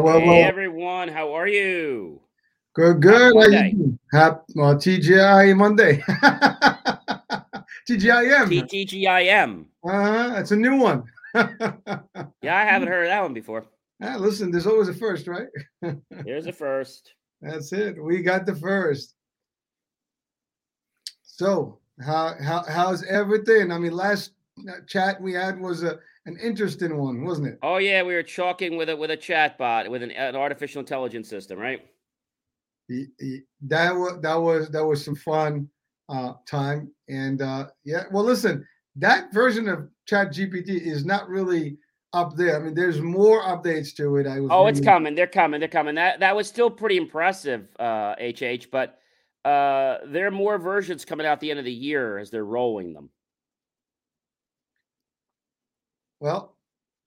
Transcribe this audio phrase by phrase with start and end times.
[0.00, 2.22] Well, well, hey everyone, how are you?
[2.74, 3.20] Good, good.
[3.20, 3.72] How you Monday.
[3.72, 3.98] doing?
[4.10, 5.98] Hap, well, TGI Monday.
[7.86, 8.48] TGIM.
[8.48, 9.66] TTGIM.
[9.84, 10.34] Uh-huh.
[10.38, 11.04] It's a new one.
[12.42, 13.66] Yeah, I haven't heard of that one before.
[14.02, 15.48] Ah, listen, there's always a first, right?
[16.24, 17.12] Here's the first.
[17.42, 18.02] That's it.
[18.02, 19.14] We got the first.
[21.22, 23.70] So, how how how's everything?
[23.70, 24.32] I mean, last
[24.88, 27.58] chat we had was a an interesting one, wasn't it?
[27.62, 30.80] Oh yeah, we were chalking with a with a chat bot with an, an artificial
[30.80, 31.80] intelligence system, right?
[32.88, 35.68] Y- y- That was that was that was some fun
[36.08, 36.90] uh time.
[37.08, 41.78] And uh yeah, well listen, that version of Chat GPT is not really
[42.12, 42.56] up there.
[42.56, 44.26] I mean, there's more updates to it.
[44.26, 45.14] I was Oh, it's coming.
[45.14, 45.60] They're coming.
[45.60, 45.94] They're coming.
[45.94, 48.70] That that was still pretty impressive, uh, HH.
[48.72, 48.98] But
[49.44, 52.44] uh, there are more versions coming out at the end of the year as they're
[52.44, 53.10] rolling them.
[56.20, 56.54] Well,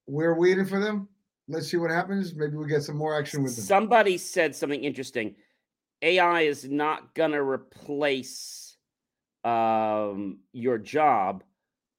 [0.06, 1.08] we're waiting for them.
[1.48, 2.34] Let's see what happens.
[2.34, 3.64] Maybe we get some more action with them.
[3.64, 5.36] Somebody said something interesting.
[6.02, 8.76] AI is not gonna replace
[9.44, 11.44] um, your job,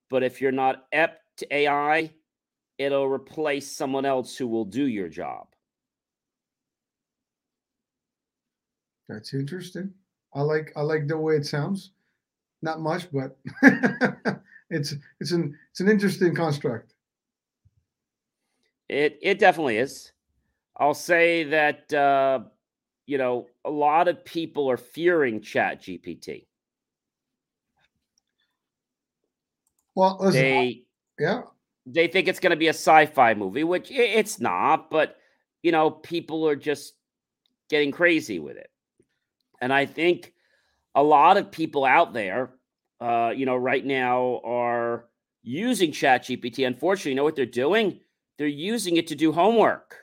[0.09, 2.11] but if you're not apt to AI,
[2.77, 5.47] it'll replace someone else who will do your job.
[9.07, 9.93] That's interesting.
[10.33, 11.91] I like I like the way it sounds.
[12.61, 13.37] Not much, but
[14.69, 16.94] it's it's an it's an interesting construct.
[18.89, 20.11] It it definitely is.
[20.77, 22.41] I'll say that uh,
[23.05, 26.45] you know a lot of people are fearing Chat GPT.
[29.95, 30.83] Well, listen, They
[31.19, 31.41] yeah,
[31.85, 34.89] they think it's going to be a sci-fi movie, which it's not.
[34.89, 35.17] But
[35.63, 36.93] you know, people are just
[37.69, 38.69] getting crazy with it,
[39.61, 40.33] and I think
[40.93, 42.51] a lot of people out there,
[43.01, 45.05] uh, you know, right now are
[45.41, 46.67] using Chat GPT.
[46.67, 47.99] Unfortunately, you know what they're doing?
[48.37, 49.95] They're using it to do homework.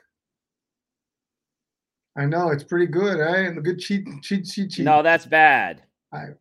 [2.15, 3.47] I know it's pretty good, eh?
[3.47, 4.85] And the good cheat cheat cheat cheat.
[4.85, 5.83] No, that's bad.
[6.11, 6.35] I-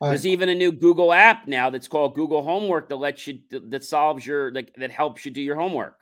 [0.00, 3.84] There's even a new Google app now that's called Google Homework that lets you that
[3.84, 5.96] solves your that, that helps you do your homework.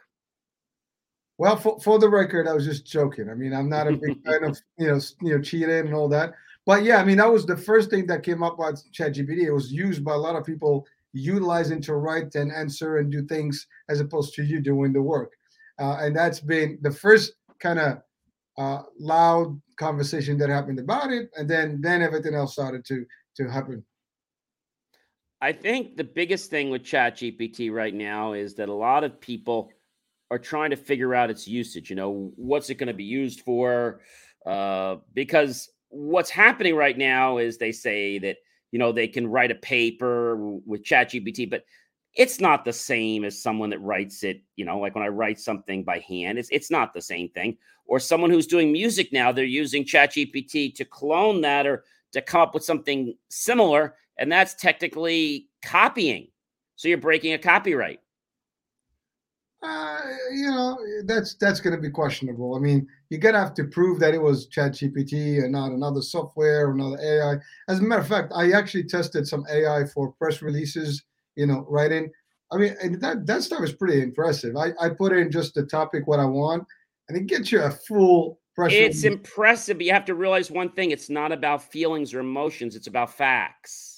[1.36, 3.28] Well, for, for the record, I was just joking.
[3.28, 6.08] I mean, I'm not a big fan of you know you know cheating and all
[6.10, 6.32] that.
[6.64, 9.44] But yeah, I mean, that was the first thing that came up with ChatGPT.
[9.44, 13.24] It was used by a lot of people utilizing to write and answer and do
[13.26, 15.32] things as opposed to you doing the work.
[15.80, 17.98] Uh, and that's been the first kind of
[18.58, 23.48] uh, loud conversation that happened about it, and then then everything else started to to
[23.48, 23.84] happen.
[25.41, 29.70] I think the biggest thing with ChatGPT right now is that a lot of people
[30.32, 31.90] are trying to figure out its usage.
[31.90, 34.00] You know, what's it going to be used for?
[34.44, 38.36] Uh, because what's happening right now is they say that
[38.73, 41.65] you know they can write a paper with ChatGPT, but
[42.15, 44.43] it's not the same as someone that writes it.
[44.56, 47.56] You know, like when I write something by hand, it's it's not the same thing.
[47.87, 52.41] Or someone who's doing music now, they're using ChatGPT to clone that or to come
[52.41, 56.29] up with something similar, and that's technically copying.
[56.77, 58.00] So you're breaking a copyright.
[59.60, 60.00] Uh,
[60.32, 62.54] you know, that's that's going to be questionable.
[62.54, 66.00] I mean, you're going to have to prove that it was ChatGPT and not another
[66.00, 67.36] software or another AI.
[67.69, 71.02] As a matter of fact, I actually tested some AI for press releases.
[71.34, 72.10] You know, writing.
[72.52, 74.56] I mean, and that that stuff is pretty impressive.
[74.56, 76.64] I I put in just the topic what I want,
[77.08, 78.72] and it gets you a full press.
[78.72, 82.76] It's impressive, but you have to realize one thing: it's not about feelings or emotions;
[82.76, 83.97] it's about facts.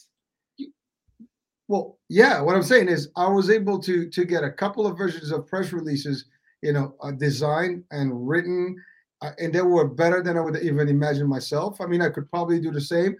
[1.70, 4.98] Well, yeah, what I'm saying is I was able to to get a couple of
[4.98, 6.24] versions of press releases,
[6.62, 8.74] you know, uh, designed and written,
[9.22, 11.80] uh, and they were better than I would even imagine myself.
[11.80, 13.14] I mean, I could probably do the same,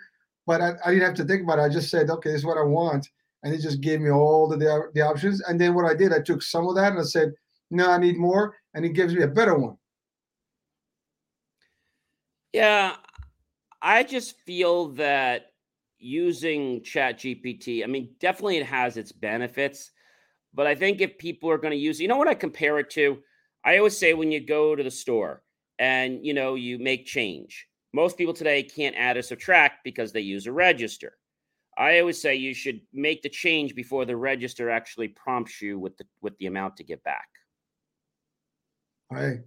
[0.49, 1.63] but I, I didn't have to think about it.
[1.63, 3.09] I just said, okay, this is what I want,
[3.45, 5.41] and it just gave me all the the, the options.
[5.43, 7.33] And then what I did, I took some of that and I said,
[7.71, 9.77] no, I need more, and it gives me a better one.
[12.53, 12.97] Yeah,
[13.81, 15.50] I just feel that
[16.01, 19.91] using ChatGPT, I mean, definitely it has its benefits,
[20.53, 22.91] but I think if people are going to use, you know what I compare it
[22.91, 23.19] to?
[23.65, 25.43] I always say when you go to the store
[25.79, 27.67] and you know you make change.
[27.93, 31.17] Most people today can't add or subtract because they use a register.
[31.77, 35.97] I always say you should make the change before the register actually prompts you with
[35.97, 37.29] the with the amount to get back.
[39.11, 39.41] Right.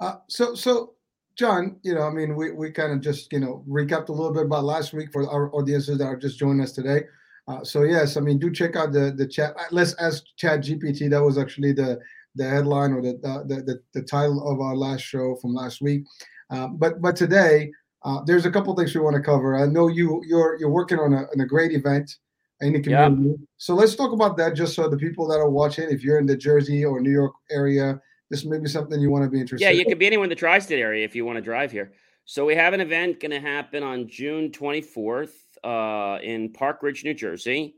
[0.00, 0.94] Uh, so, so
[1.38, 4.32] John, you know, I mean, we, we kind of just, you know, recapped a little
[4.32, 7.02] bit about last week for our audiences that are just joining us today.
[7.46, 9.54] Uh, so yes, I mean, do check out the the chat.
[9.58, 11.08] uh, Let's ask Chat GPT.
[11.08, 11.98] That was actually the
[12.34, 16.02] the headline or the the the, the title of our last show from last week.
[16.50, 17.70] Uh, but but today,
[18.04, 19.56] uh, there's a couple things we want to cover.
[19.56, 22.16] I know you you're you're working on a, on a great event
[22.60, 23.06] in the Yeah.
[23.06, 23.38] community.
[23.56, 26.26] So let's talk about that, just so the people that are watching, if you're in
[26.26, 27.98] the Jersey or New York area,
[28.30, 29.64] this may be something you want to be interested.
[29.64, 29.88] Yeah, you in.
[29.88, 31.92] could be anywhere in the tri-state area if you want to drive here.
[32.24, 35.32] So we have an event going to happen on June 24th
[35.64, 37.76] uh, in Park Ridge, New Jersey,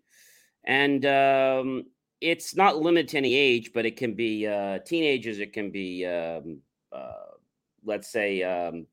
[0.65, 1.85] and um,
[2.21, 6.05] it's not limited to any age, but it can be uh, teenagers, it can be,
[6.05, 6.59] um,
[6.93, 7.37] uh,
[7.85, 8.87] let's say, um,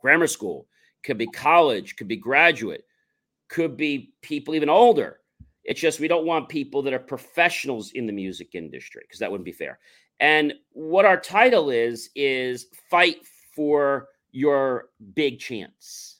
[0.00, 0.68] grammar school,
[1.02, 2.84] could be college, could be graduate,
[3.48, 5.18] could be people even older.
[5.64, 9.30] It's just we don't want people that are professionals in the music industry because that
[9.30, 9.78] wouldn't be fair.
[10.20, 13.16] And what our title is is fight
[13.54, 16.18] for your big chance.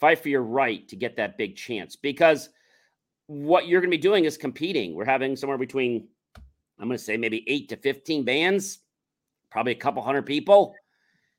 [0.00, 2.50] Fight for your right to get that big chance because
[3.26, 4.94] what you're going to be doing is competing.
[4.94, 6.08] We're having somewhere between
[6.82, 8.80] I'm going to say maybe 8 to 15 bands,
[9.50, 10.74] probably a couple hundred people.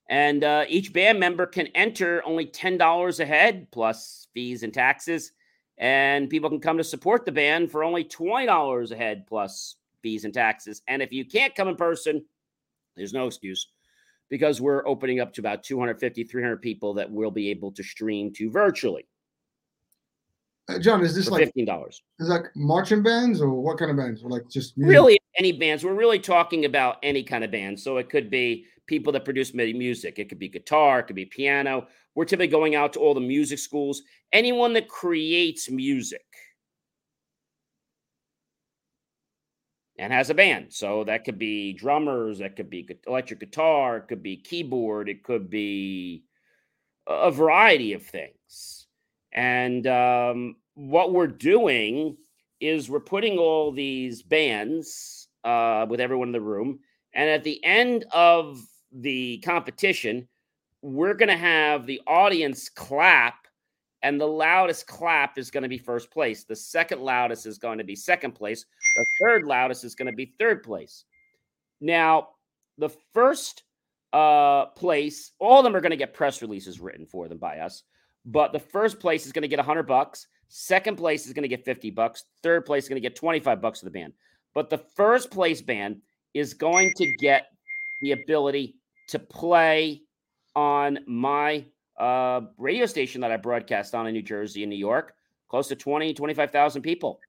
[0.09, 5.33] And uh, each band member can enter only $10 a head plus fees and taxes.
[5.77, 10.25] And people can come to support the band for only $20 a head plus fees
[10.25, 10.83] and taxes.
[10.87, 12.23] And if you can't come in person,
[12.95, 13.69] there's no excuse
[14.29, 18.31] because we're opening up to about 250, 300 people that we'll be able to stream
[18.33, 19.07] to virtually.
[20.69, 22.01] Uh, John, is this like fifteen dollars?
[22.19, 24.23] Is like marching bands or what kind of bands?
[24.23, 24.91] Or like just music?
[24.91, 25.83] really any bands?
[25.83, 27.77] We're really talking about any kind of band.
[27.79, 30.19] So it could be people that produce music.
[30.19, 30.99] It could be guitar.
[30.99, 31.87] It could be piano.
[32.15, 34.03] We're typically going out to all the music schools.
[34.31, 36.25] Anyone that creates music
[40.03, 40.73] and has a band.
[40.73, 42.39] So that could be drummers.
[42.39, 43.97] That could be electric guitar.
[43.97, 45.07] It could be keyboard.
[45.07, 46.25] It could be
[47.07, 48.87] a variety of things.
[49.31, 52.17] And um, what we're doing
[52.59, 56.79] is we're putting all these bands uh, with everyone in the room.
[57.13, 58.61] And at the end of
[58.91, 60.27] the competition,
[60.81, 63.47] we're going to have the audience clap,
[64.01, 66.43] and the loudest clap is going to be first place.
[66.43, 68.65] The second loudest is going to be second place.
[68.95, 71.05] The third loudest is going to be third place.
[71.81, 72.29] Now,
[72.77, 73.63] the first
[74.11, 77.59] uh, place, all of them are going to get press releases written for them by
[77.59, 77.83] us.
[78.25, 80.27] But the first place is going to get 100 bucks.
[80.47, 82.25] Second place is going to get 50 bucks.
[82.41, 84.13] Third place is going to get 25 bucks to the band.
[84.53, 86.01] But the first place band
[86.33, 87.47] is going to get
[88.01, 88.75] the ability
[89.09, 90.03] to play
[90.55, 91.65] on my
[91.97, 95.15] uh, radio station that I broadcast on in New Jersey and New York,
[95.49, 97.19] close to 20, 25,000 people.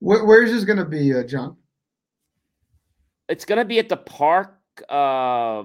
[0.00, 1.56] Where, where is this going to be, uh, John?
[3.28, 4.58] It's going to be at the Park
[4.88, 5.64] uh,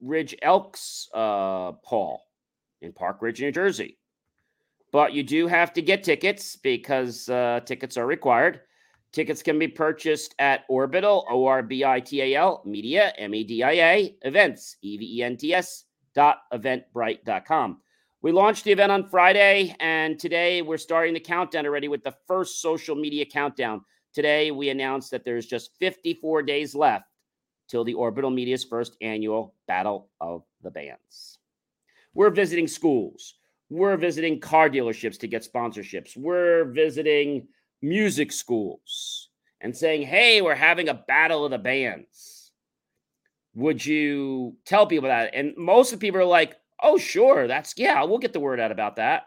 [0.00, 2.22] Ridge Elks uh, Hall
[2.80, 3.98] in Park Ridge, New Jersey.
[4.92, 8.60] But you do have to get tickets because uh, tickets are required.
[9.12, 13.34] Tickets can be purchased at Orbital, O R B I T A L, Media, M
[13.34, 15.84] E D I A, events, E V E N T S,
[16.14, 17.78] dot eventbrite.com.
[18.26, 22.16] We launched the event on Friday, and today we're starting the countdown already with the
[22.26, 23.82] first social media countdown.
[24.12, 27.04] Today, we announced that there's just 54 days left
[27.68, 31.38] till the Orbital Media's first annual Battle of the Bands.
[32.14, 33.34] We're visiting schools.
[33.70, 36.16] We're visiting car dealerships to get sponsorships.
[36.16, 37.46] We're visiting
[37.80, 39.28] music schools
[39.60, 42.50] and saying, hey, we're having a battle of the bands.
[43.54, 45.30] Would you tell people that?
[45.32, 47.46] And most of the people are like, oh, sure.
[47.46, 49.24] That's, yeah, we'll get the word out about that.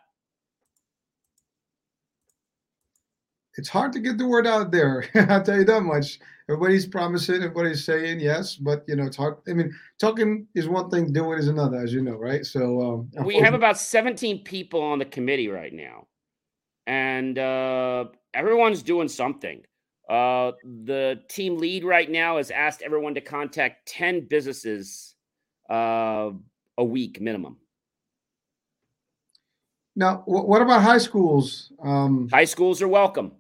[3.58, 5.06] It's hard to get the word out there.
[5.16, 9.36] I'll tell you that much everybody's promising, everybody's saying yes, but you know, it's hard.
[9.48, 12.46] I mean, talking is one thing, doing is another, as you know, right?
[12.46, 16.08] So um, we have about 17 people on the committee right now,
[16.88, 19.62] and uh, everyone's doing something.
[20.10, 20.54] Uh,
[20.84, 25.14] the team lead right now has asked everyone to contact 10 businesses
[25.70, 26.32] uh,
[26.80, 27.58] a week minimum.
[29.96, 31.74] Now, what about high schools?
[31.84, 33.34] Um, high schools are welcome.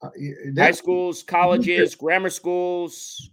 [0.00, 0.08] Uh,
[0.56, 3.30] High schools, colleges, grammar schools.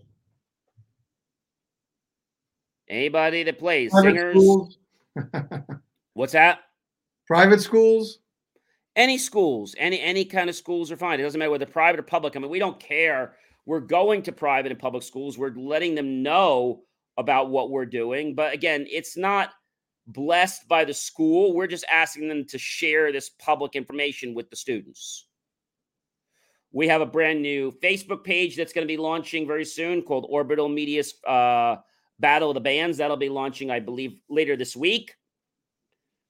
[2.87, 4.77] Anybody that plays Private singers.
[6.13, 6.59] What's that?
[7.27, 8.19] Private schools.
[8.95, 11.19] Any schools, any any kind of schools are fine.
[11.19, 12.35] It doesn't matter whether private or public.
[12.35, 13.35] I mean, we don't care.
[13.65, 15.37] We're going to private and public schools.
[15.37, 16.81] We're letting them know
[17.19, 18.33] about what we're doing.
[18.33, 19.51] But again, it's not
[20.07, 21.53] blessed by the school.
[21.53, 25.27] We're just asking them to share this public information with the students.
[26.71, 30.25] We have a brand new Facebook page that's going to be launching very soon called
[30.29, 31.75] Orbital Media's uh,
[32.19, 32.97] Battle of the Bands.
[32.97, 35.15] That'll be launching, I believe, later this week.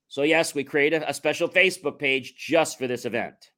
[0.07, 3.51] So, yes, we created a special Facebook page just for this event.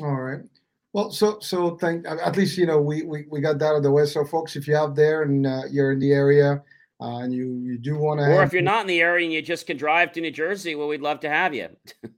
[0.00, 0.40] All right.
[0.92, 3.82] Well, so so thank at least you know we we, we got that out of
[3.82, 4.06] the way.
[4.06, 6.62] So, folks, if you're out there and uh, you're in the area
[7.00, 9.32] uh, and you you do want to, or if you're not in the area and
[9.32, 11.68] you just can drive to New Jersey, well, we'd love to have you.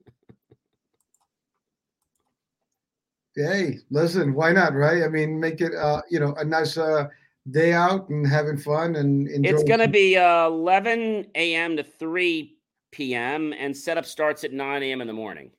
[3.37, 5.05] Hey, listen, why not, right?
[5.05, 7.07] I mean, make it uh, you know, a nice uh
[7.51, 9.51] day out and having fun and enjoy.
[9.51, 11.77] It's going to be uh, 11 a.m.
[11.77, 12.57] to 3
[12.91, 13.55] p.m.
[13.59, 15.01] and setup starts at 9 a.m.
[15.01, 15.51] in the morning.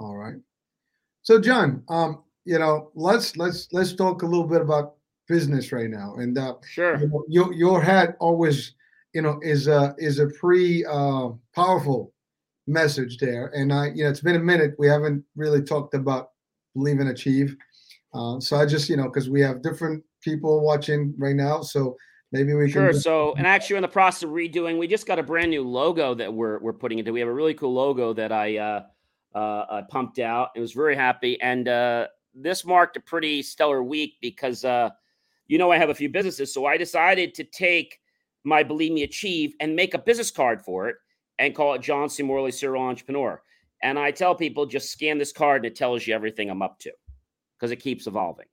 [0.00, 0.36] All right.
[1.28, 4.94] So, John, um, you know, let's let's let's talk a little bit about
[5.28, 6.14] business right now.
[6.14, 8.72] And uh, sure, you know, your your hat always,
[9.12, 12.14] you know, is a is a pretty uh, powerful
[12.66, 13.48] message there.
[13.48, 14.74] And I, you know, it's been a minute.
[14.78, 16.30] We haven't really talked about
[16.74, 17.54] believe and achieve.
[18.14, 21.94] Uh, so I just, you know, because we have different people watching right now, so
[22.32, 22.86] maybe we sure.
[22.86, 22.92] can.
[22.94, 23.00] Sure.
[23.02, 25.62] So, and actually, we're in the process of redoing, we just got a brand new
[25.62, 27.12] logo that we're we're putting into.
[27.12, 28.82] We have a really cool logo that I uh,
[29.34, 30.50] uh, I pumped out.
[30.56, 34.90] It was very happy, and uh, this marked a pretty stellar week because uh,
[35.46, 38.00] you know I have a few businesses, so I decided to take
[38.44, 40.96] my Believe Me Achieve and make a business card for it
[41.38, 42.22] and call it John C.
[42.22, 43.42] Morley Serial Entrepreneur.
[43.82, 46.78] And I tell people just scan this card and it tells you everything I'm up
[46.80, 46.92] to
[47.56, 48.46] because it keeps evolving.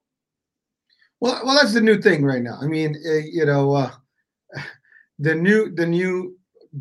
[1.20, 2.60] Well, well, that's the new thing right now.
[2.62, 3.92] I mean, uh, you know, uh,
[5.20, 6.38] the new the new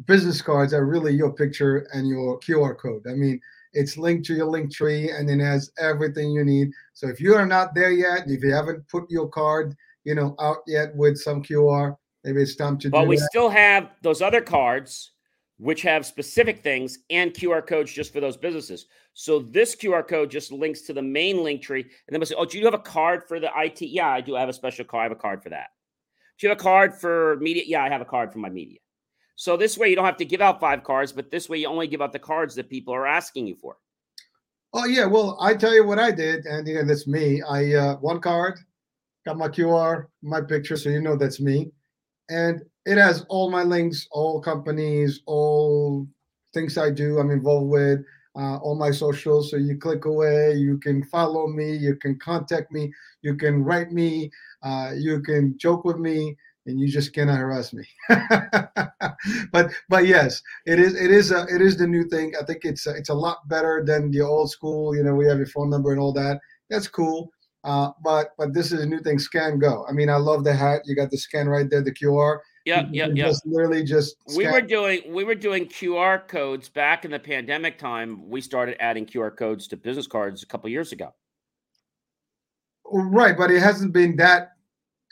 [0.07, 3.07] business cards are really your picture and your QR code.
[3.09, 3.41] I mean,
[3.75, 6.71] it's linked to your link tree and it has everything you need.
[6.93, 10.35] So if you are not there yet, if you haven't put your card, you know,
[10.41, 12.89] out yet with some QR, maybe it's time to.
[12.89, 13.29] Do that but we that.
[13.31, 15.13] still have those other cards
[15.59, 18.87] which have specific things and QR codes just for those businesses.
[19.13, 21.83] So this QR code just links to the main link tree.
[21.83, 23.81] And then we say, oh, do you have a card for the IT?
[23.83, 24.37] Yeah, I do.
[24.37, 25.01] I have a special card.
[25.01, 25.69] I have a card for that.
[26.39, 27.63] Do you have a card for media?
[27.67, 28.79] Yeah, I have a card for my media.
[29.37, 31.67] So this way you don't have to give out five cards, but this way you
[31.67, 33.77] only give out the cards that people are asking you for.
[34.73, 37.43] Oh yeah, well I tell you what I did, and again that's me.
[37.43, 38.59] I uh, one card,
[39.25, 41.71] got my QR, my picture, so you know that's me,
[42.29, 46.07] and it has all my links, all companies, all
[46.53, 48.01] things I do, I'm involved with,
[48.37, 49.51] uh, all my socials.
[49.51, 53.91] So you click away, you can follow me, you can contact me, you can write
[53.91, 54.31] me,
[54.63, 57.85] uh, you can joke with me, and you just cannot harass me.
[59.53, 62.33] but but yes, it is it is a, it is the new thing.
[62.41, 64.97] I think it's a, it's a lot better than the old school.
[64.97, 66.41] You know, we have your phone number and all that.
[66.71, 67.31] That's cool.
[67.65, 69.19] Uh, but but this is a new thing.
[69.19, 69.87] Scan go.
[69.89, 70.83] I mean, I love the hat.
[70.85, 72.39] You got the scan right there, the QR.
[72.67, 73.27] Yeah, yeah, yeah.
[73.27, 74.17] Just literally just.
[74.29, 74.39] Scan.
[74.39, 78.29] We were doing we were doing QR codes back in the pandemic time.
[78.29, 81.15] We started adding QR codes to business cards a couple years ago.
[82.87, 84.54] Right, but it hasn't been that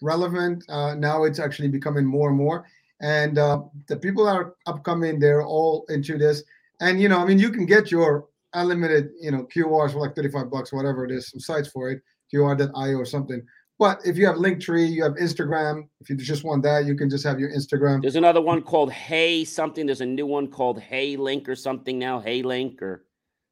[0.03, 0.65] relevant.
[0.69, 2.67] Uh, now it's actually becoming more and more.
[3.01, 6.43] And uh, the people that are upcoming, they're all into this.
[6.81, 10.15] And you know, I mean, you can get your unlimited, you know, QRs for like
[10.15, 13.43] 35 bucks, whatever it is, some sites for it, QR.io or something.
[13.79, 15.89] But if you have Linktree, you have Instagram.
[16.01, 18.03] If you just want that, you can just have your Instagram.
[18.03, 19.87] There's another one called Hey something.
[19.87, 22.21] There's a new one called Hey Link or something now.
[22.21, 23.05] Hey Link or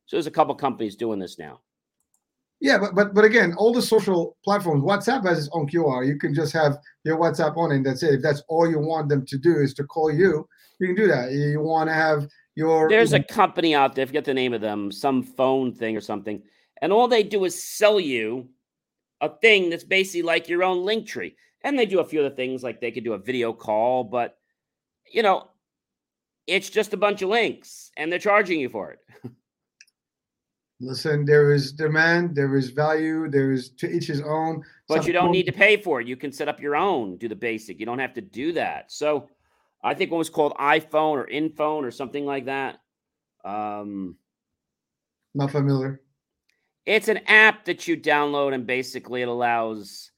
[0.07, 1.61] so there's a couple companies doing this now.
[2.61, 6.07] Yeah, but but but again, all the social platforms, WhatsApp has its own QR.
[6.07, 8.15] You can just have your WhatsApp on, and that's it.
[8.15, 10.47] If that's all you want them to do is to call you,
[10.79, 11.33] you can do that.
[11.33, 12.89] You want to have your.
[12.89, 14.03] There's a company out there.
[14.03, 14.93] I forget the name of them.
[14.93, 16.43] Some phone thing or something,
[16.83, 18.49] and all they do is sell you
[19.23, 21.37] a thing that's basically like your own link tree.
[21.63, 24.37] And they do a few other things, like they could do a video call, but
[25.11, 25.49] you know,
[26.47, 28.99] it's just a bunch of links, and they're charging you for it.
[30.81, 34.63] Listen, there is demand, there is value, there is to each his own.
[34.89, 36.07] But Some you don't need to pay for it.
[36.07, 37.79] You can set up your own, do the basic.
[37.79, 38.91] You don't have to do that.
[38.91, 39.29] So
[39.85, 42.81] I think one was called iPhone or InPhone or something like that.
[43.45, 44.17] Um,
[45.35, 46.01] Not familiar.
[46.87, 50.11] It's an app that you download, and basically it allows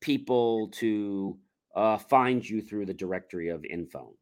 [0.00, 1.38] people to
[1.74, 4.12] uh, find you through the directory of InPhone.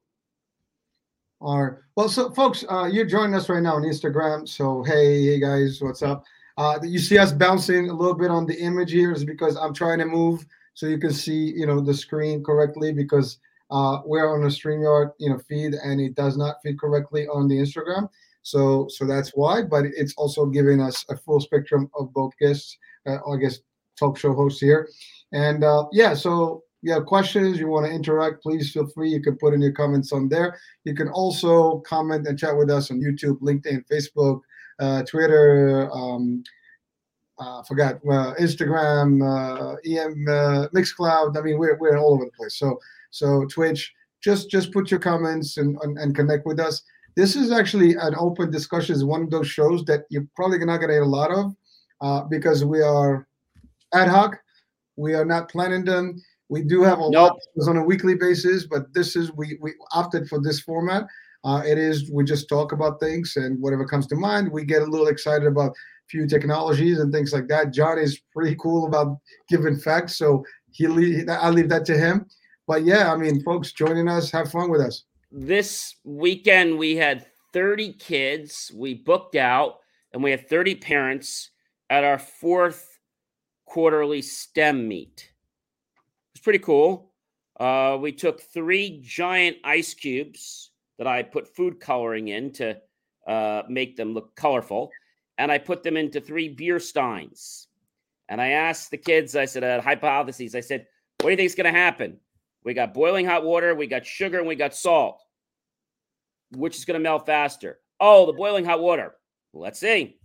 [1.40, 1.78] All right.
[1.95, 4.49] Well, so folks, uh, you're joining us right now on Instagram.
[4.49, 6.25] So hey, hey guys, what's up?
[6.57, 9.73] Uh, you see us bouncing a little bit on the image here is because I'm
[9.73, 13.38] trying to move so you can see, you know, the screen correctly because
[13.71, 17.47] uh, we're on a StreamYard, you know, feed and it does not feed correctly on
[17.47, 18.09] the Instagram.
[18.42, 19.62] So, so that's why.
[19.62, 22.76] But it's also giving us a full spectrum of both guests.
[23.07, 23.61] Uh, I guess
[23.97, 24.88] talk show hosts here,
[25.33, 26.14] and uh, yeah.
[26.14, 29.11] So you have questions, you want to interact, please feel free.
[29.11, 30.58] You can put in your comments on there.
[30.85, 34.40] You can also comment and chat with us on YouTube, LinkedIn, Facebook,
[34.78, 35.90] uh, Twitter.
[35.92, 36.42] Um,
[37.38, 41.37] uh, forgot uh, Instagram, uh, EM, uh, Mixcloud.
[41.37, 42.58] I mean, we're we're all over the place.
[42.58, 42.78] So
[43.11, 43.92] so Twitch.
[44.20, 46.82] Just just put your comments and, and, and connect with us.
[47.14, 48.97] This is actually an open discussion.
[48.97, 51.54] It's one of those shows that you're probably not going to get a lot of
[52.00, 53.28] uh, because we are
[53.94, 54.37] ad hoc.
[54.97, 57.38] We are not planning them we do have a nope.
[57.56, 61.04] lot on a weekly basis, but this is we we opted for this format.
[61.44, 64.50] Uh, it is we just talk about things and whatever comes to mind.
[64.50, 65.72] We get a little excited about
[66.08, 67.72] few technologies and things like that.
[67.72, 70.86] John is pretty cool about giving facts, so he
[71.28, 72.26] I'll leave that to him.
[72.66, 75.04] But yeah, I mean, folks, joining us, have fun with us.
[75.30, 78.70] This weekend we had 30 kids.
[78.74, 79.78] We booked out,
[80.12, 81.50] and we had 30 parents
[81.90, 82.98] at our fourth
[83.66, 85.30] quarterly STEM meet.
[86.35, 87.12] It's pretty cool.
[87.58, 92.76] Uh, we took three giant ice cubes that I put food coloring in to
[93.26, 94.90] uh, make them look colorful,
[95.38, 97.68] and I put them into three beer steins.
[98.28, 100.54] And I asked the kids, I said, uh, hypotheses.
[100.54, 100.87] I said,
[101.20, 102.18] what do you think is going to happen?
[102.64, 105.23] We got boiling hot water, we got sugar, and we got salt.
[106.52, 107.80] Which is going to melt faster?
[108.00, 109.14] Oh, the boiling hot water.
[109.52, 110.18] Let's see.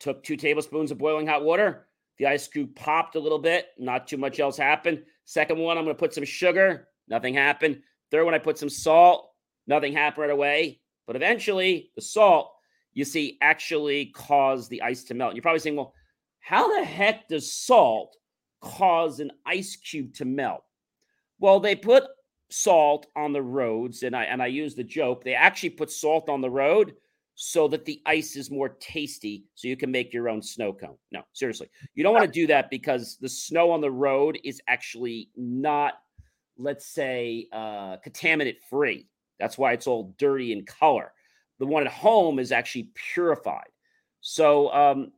[0.00, 1.86] Took two tablespoons of boiling hot water.
[2.18, 3.68] The ice cube popped a little bit.
[3.78, 5.02] Not too much else happened.
[5.24, 6.88] Second one, I'm going to put some sugar.
[7.08, 7.80] Nothing happened.
[8.10, 9.30] Third one, I put some salt.
[9.66, 10.80] Nothing happened right away.
[11.06, 12.52] But eventually, the salt,
[12.92, 15.30] you see, actually caused the ice to melt.
[15.30, 15.94] And you're probably saying, well,
[16.40, 18.16] how the heck does salt
[18.60, 20.62] cause an ice cube to melt?
[21.38, 22.04] Well, they put
[22.50, 25.24] salt on the roads, and I and I use the joke.
[25.24, 26.94] They actually put salt on the road
[27.34, 30.96] so that the ice is more tasty, so you can make your own snow cone.
[31.10, 34.60] No, seriously, you don't want to do that because the snow on the road is
[34.68, 35.94] actually not,
[36.56, 39.08] let's say, uh, contaminant free.
[39.40, 41.12] That's why it's all dirty in color.
[41.58, 43.68] The one at home is actually purified.
[44.20, 45.12] So um,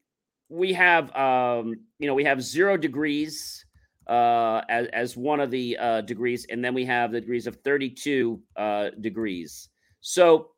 [0.49, 3.65] we have, um, you know, we have zero degrees
[4.07, 7.57] uh, as, as one of the uh, degrees, and then we have the degrees of
[7.57, 9.69] 32 uh, degrees.
[10.01, 10.51] So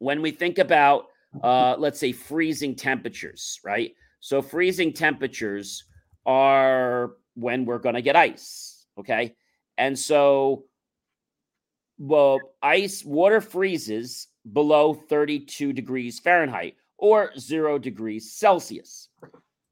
[0.00, 1.06] when we think about,
[1.44, 3.94] uh, let's say, freezing temperatures, right?
[4.18, 5.84] So freezing temperatures
[6.26, 9.36] are when we're going to get ice, okay?
[9.78, 10.64] And so,
[11.98, 19.08] well, ice, water freezes below 32 degrees Fahrenheit or zero degrees Celsius.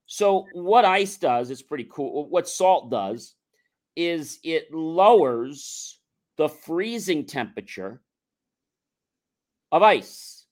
[0.07, 2.29] So, what ice does is pretty cool.
[2.29, 3.35] What salt does
[3.97, 5.99] is it lowers
[6.37, 8.01] the freezing temperature
[9.73, 10.47] of ice.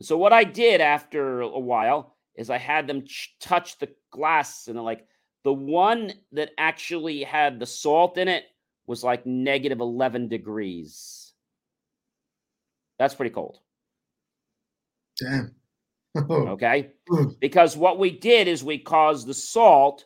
[0.00, 4.68] So, what I did after a while is I had them ch- touch the glass
[4.68, 5.06] and like
[5.44, 8.44] the one that actually had the salt in it
[8.86, 11.32] was like negative 11 degrees.
[12.98, 13.58] That's pretty cold.
[15.20, 15.54] Damn.
[16.30, 16.90] okay?
[17.40, 20.04] Because what we did is we caused the salt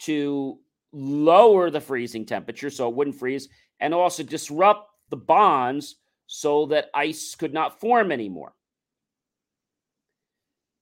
[0.00, 0.58] to
[0.92, 3.48] lower the freezing temperature so it wouldn't freeze
[3.80, 8.52] and also disrupt the bonds so that ice could not form anymore.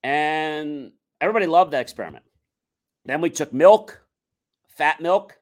[0.02, 2.24] And everybody loved that experiment.
[3.04, 4.02] Then we took milk,
[4.68, 5.38] fat milk,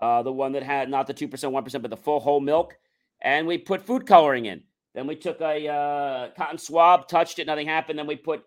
[0.00, 2.76] uh, the one that had not the 2%, 1%, but the full whole milk,
[3.20, 4.62] and we put food coloring in.
[4.94, 7.98] Then we took a uh, cotton swab, touched it, nothing happened.
[7.98, 8.44] Then we put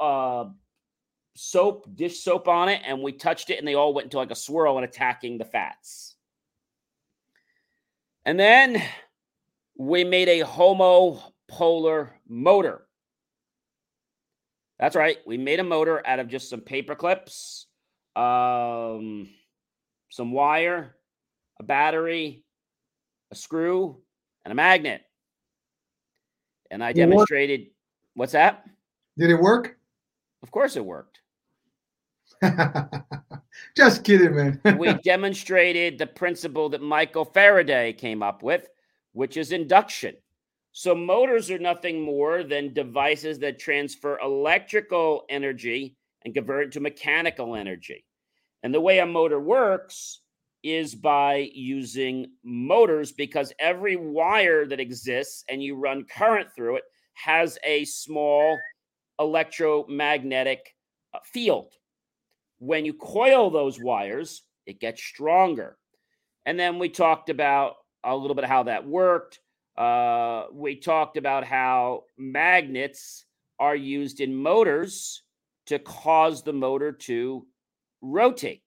[0.00, 0.46] uh,
[1.34, 4.30] soap, dish soap on it, and we touched it, and they all went into like
[4.30, 6.16] a swirl and attacking the fats.
[8.24, 8.82] And then
[9.78, 12.86] we made a homopolar motor.
[14.78, 15.18] That's right.
[15.26, 17.66] We made a motor out of just some paper clips,
[18.14, 19.28] um,
[20.10, 20.96] some wire,
[21.60, 22.44] a battery,
[23.30, 24.02] a screw,
[24.44, 25.02] and a magnet
[26.70, 27.68] and I demonstrated.
[28.14, 28.64] What's that?
[29.18, 29.76] Did it work?
[30.42, 31.20] Of course, it worked.
[33.76, 34.78] Just kidding, man.
[34.78, 38.68] we demonstrated the principle that Michael Faraday came up with,
[39.16, 40.14] which is induction.
[40.72, 46.80] So, motors are nothing more than devices that transfer electrical energy and convert it to
[46.80, 48.04] mechanical energy.
[48.62, 50.20] And the way a motor works
[50.62, 56.84] is by using motors because every wire that exists and you run current through it
[57.14, 58.58] has a small
[59.18, 60.74] electromagnetic
[61.14, 61.72] uh, field.
[62.58, 65.78] When you coil those wires, it gets stronger.
[66.44, 69.40] And then we talked about a little bit how that worked.
[69.76, 73.26] Uh, we talked about how magnets
[73.58, 75.22] are used in motors
[75.66, 77.46] to cause the motor to
[78.00, 78.62] rotate.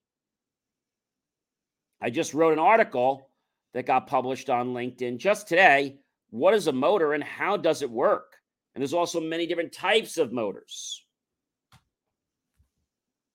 [2.01, 3.29] I just wrote an article
[3.73, 5.97] that got published on LinkedIn just today.
[6.29, 8.35] What is a motor and how does it work?
[8.73, 11.03] And there's also many different types of motors.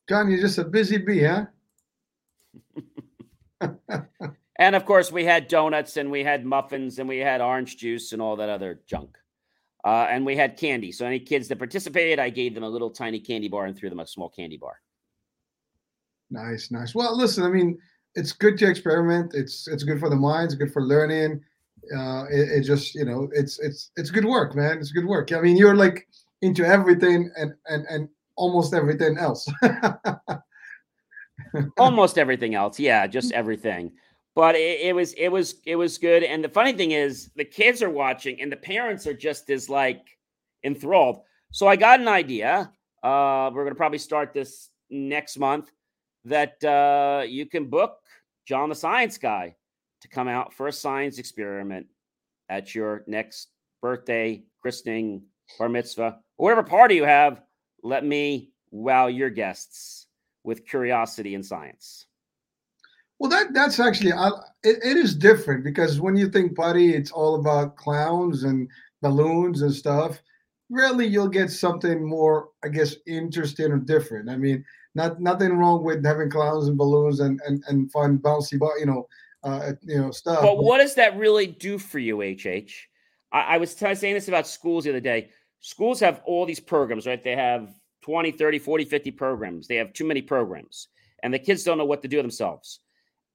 [0.09, 1.47] John, you're just a busy bee, huh?
[4.57, 8.12] and of course, we had donuts and we had muffins and we had orange juice
[8.12, 9.19] and all that other junk.
[9.85, 10.93] Uh, and we had candy.
[10.93, 13.90] So, any kids that participated, I gave them a little tiny candy bar and threw
[13.90, 14.81] them a small candy bar.
[16.31, 16.95] Nice, nice.
[16.95, 17.79] Well, listen, I mean,
[18.14, 19.35] it's good to experiment.
[19.35, 20.47] It's it's good for the mind.
[20.47, 21.40] It's good for learning.
[21.95, 24.79] Uh, it, it, just you know it's it's it's good work, man.
[24.79, 25.33] It's good work.
[25.33, 26.09] I mean, you're like
[26.40, 29.47] into everything, and and and almost everything else.
[31.79, 33.93] almost everything else, yeah, just everything.
[34.35, 36.25] But it, it, was it was it was good.
[36.25, 39.70] And the funny thing is, the kids are watching, and the parents are just as
[39.70, 40.18] like
[40.64, 41.20] enthralled.
[41.53, 42.73] So I got an idea.
[43.03, 45.70] Uh, we're gonna probably start this next month.
[46.25, 47.99] That uh, you can book
[48.47, 49.55] John the Science Guy
[50.01, 51.87] to come out for a science experiment
[52.49, 53.49] at your next
[53.81, 55.23] birthday, christening,
[55.59, 57.42] bar mitzvah, or whatever party you have.
[57.83, 60.07] Let me wow your guests
[60.42, 62.07] with curiosity and science.
[63.18, 67.37] Well, that that's actually it, it is different because when you think party, it's all
[67.37, 68.68] about clowns and
[69.03, 70.20] balloons and stuff.
[70.70, 74.29] Rarely you'll get something more, I guess, interesting or different.
[74.29, 78.59] I mean, not nothing wrong with having clowns and balloons and and, and fun bouncy,
[78.59, 79.07] but you know,
[79.44, 80.42] uh, you know stuff.
[80.42, 82.72] But what does that really do for you, HH?
[83.33, 85.31] I, I was t- saying this about schools the other day.
[85.61, 87.22] Schools have all these programs, right?
[87.22, 87.72] They have
[88.03, 89.66] 20, 30, 40, 50 programs.
[89.66, 90.88] They have too many programs,
[91.22, 92.81] and the kids don't know what to do themselves.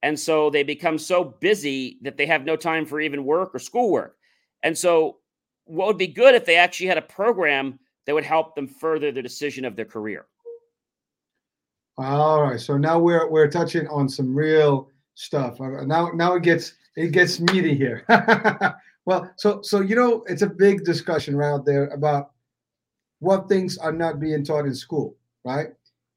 [0.02, 3.58] And so they become so busy that they have no time for even work or
[3.58, 4.16] schoolwork.
[4.62, 5.18] And so,
[5.64, 9.12] what would be good if they actually had a program that would help them further
[9.12, 10.26] the decision of their career?
[11.96, 12.58] All right.
[12.58, 15.60] So now we're we're touching on some real stuff.
[15.60, 18.04] Uh, now now it gets it gets meaty here.
[19.04, 22.32] well, so so you know it's a big discussion right out there about
[23.18, 25.68] what things are not being taught in school, right?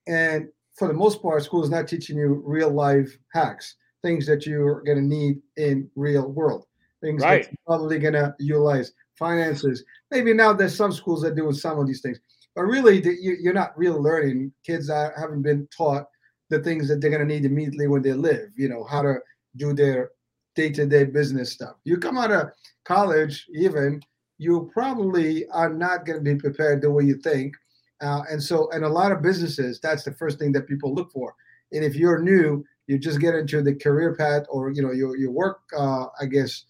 [0.08, 4.46] And for the most part, school is not teaching you real life hacks, things that
[4.46, 6.66] you're going to need in real world,
[7.02, 7.44] things right.
[7.44, 9.84] that you're probably going to utilize, finances.
[10.12, 12.20] Maybe now there's some schools that doing some of these things,
[12.56, 14.52] but really you're not really learning.
[14.66, 16.06] Kids haven't been taught
[16.50, 18.50] the things that they're going to need immediately when they live.
[18.56, 19.16] You know how to
[19.56, 20.10] do their
[20.56, 21.76] day-to-day business stuff.
[21.84, 22.52] You come out of
[22.86, 24.02] college, even
[24.38, 27.56] you probably are not going to be prepared the way you think.
[28.04, 31.12] Uh, and so, and a lot of businesses, that's the first thing that people look
[31.12, 31.34] for.
[31.72, 35.16] And if you're new, you just get into the career path or you know your
[35.18, 36.66] your work, uh, I guess,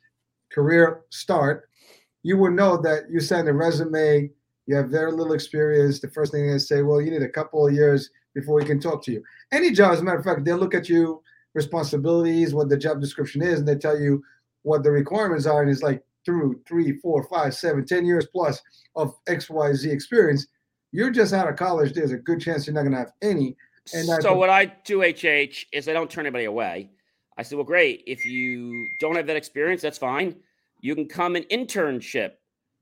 [0.51, 1.67] career start.
[2.21, 4.29] You will know that you send a resume,
[4.67, 5.99] you have very little experience.
[5.99, 8.79] The first thing they say, well, you need a couple of years before we can
[8.79, 9.23] talk to you.
[9.51, 11.21] Any job, as a matter of fact, they look at you
[11.53, 14.23] responsibilities, what the job description is, and they tell you
[14.63, 18.61] what the requirements are, and it's like through three, four, five, seven, ten years plus
[18.95, 20.47] of X, Y, Z experience,
[20.93, 21.93] you're just out of college.
[21.93, 23.57] There's a good chance you're not going to have any.
[23.93, 26.91] And so what I do, HH, is I don't turn anybody away.
[27.37, 28.03] I said, well, great.
[28.05, 30.35] If you don't have that experience, that's fine.
[30.79, 32.33] You can come an internship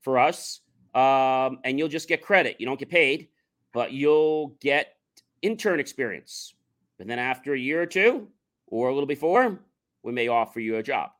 [0.01, 0.59] for us,
[0.93, 2.57] um, and you'll just get credit.
[2.59, 3.29] You don't get paid,
[3.73, 4.97] but you'll get
[5.41, 6.53] intern experience.
[6.99, 8.27] And then after a year or two,
[8.67, 9.59] or a little before,
[10.03, 11.11] we may offer you a job.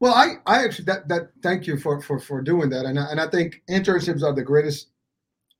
[0.00, 3.04] Well, I, I actually that that thank you for for for doing that, and I,
[3.10, 4.88] and I think internships are the greatest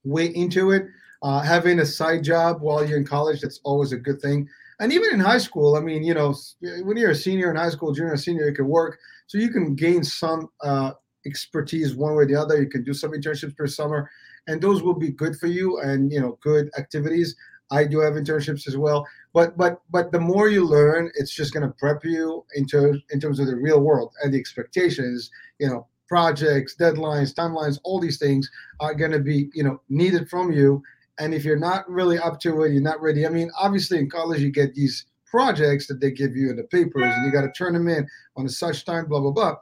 [0.05, 0.87] way into it.
[1.23, 4.49] Uh, having a side job while you're in college that's always a good thing,
[4.81, 5.77] and even in high school.
[5.77, 6.35] I mean, you know,
[6.83, 9.77] when you're a senior in high school, junior, senior, you can work, so you can
[9.77, 10.93] gain some uh,
[11.25, 12.61] expertise one way or the other.
[12.61, 14.11] You can do some internships per summer,
[14.49, 17.37] and those will be good for you, and you know, good activities.
[17.71, 19.07] I do have internships as well.
[19.33, 23.21] But but but the more you learn, it's just going to prep you into in
[23.21, 25.31] terms of the real world and the expectations.
[25.59, 30.29] You know, projects, deadlines, timelines, all these things are going to be you know needed
[30.29, 30.83] from you.
[31.19, 33.25] And if you're not really up to it, you're not ready.
[33.25, 36.65] I mean, obviously in college you get these projects that they give you in the
[36.65, 39.55] papers, and you got to turn them in on a such time, blah blah blah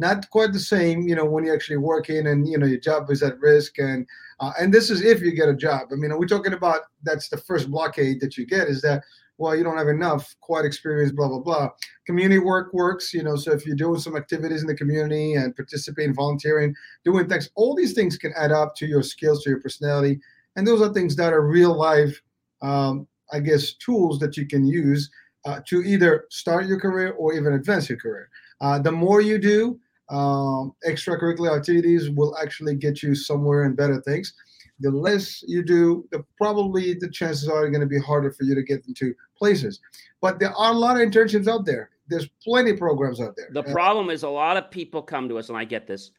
[0.00, 3.10] not quite the same, you know, when you're actually working and you know your job
[3.10, 4.06] is at risk and
[4.40, 5.88] uh, and this is if you get a job.
[5.90, 9.02] I mean, we're talking about that's the first blockade that you get is that
[9.38, 11.70] well you don't have enough quite experience, blah blah blah.
[12.06, 13.36] Community work works, you know.
[13.36, 16.74] So if you're doing some activities in the community and participating, volunteering,
[17.04, 20.20] doing things, all these things can add up to your skills, to your personality,
[20.56, 22.20] and those are things that are real life,
[22.62, 25.10] um, I guess, tools that you can use
[25.44, 28.28] uh, to either start your career or even advance your career.
[28.60, 29.78] Uh, the more you do,
[30.10, 34.32] um, extracurricular activities will actually get you somewhere and better things.
[34.80, 38.54] The less you do, the probably the chances are going to be harder for you
[38.54, 39.80] to get into places.
[40.20, 41.90] But there are a lot of internships out there.
[42.08, 43.48] There's plenty of programs out there.
[43.52, 46.12] The problem is a lot of people come to us, and I get this,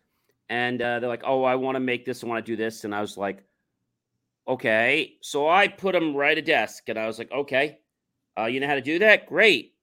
[0.50, 2.84] and uh, they're like, "Oh, I want to make this, I want to do this,"
[2.84, 3.44] and I was like,
[4.48, 7.80] "Okay." So I put them right at a desk, and I was like, "Okay,
[8.38, 9.26] uh, you know how to do that?
[9.26, 9.74] Great,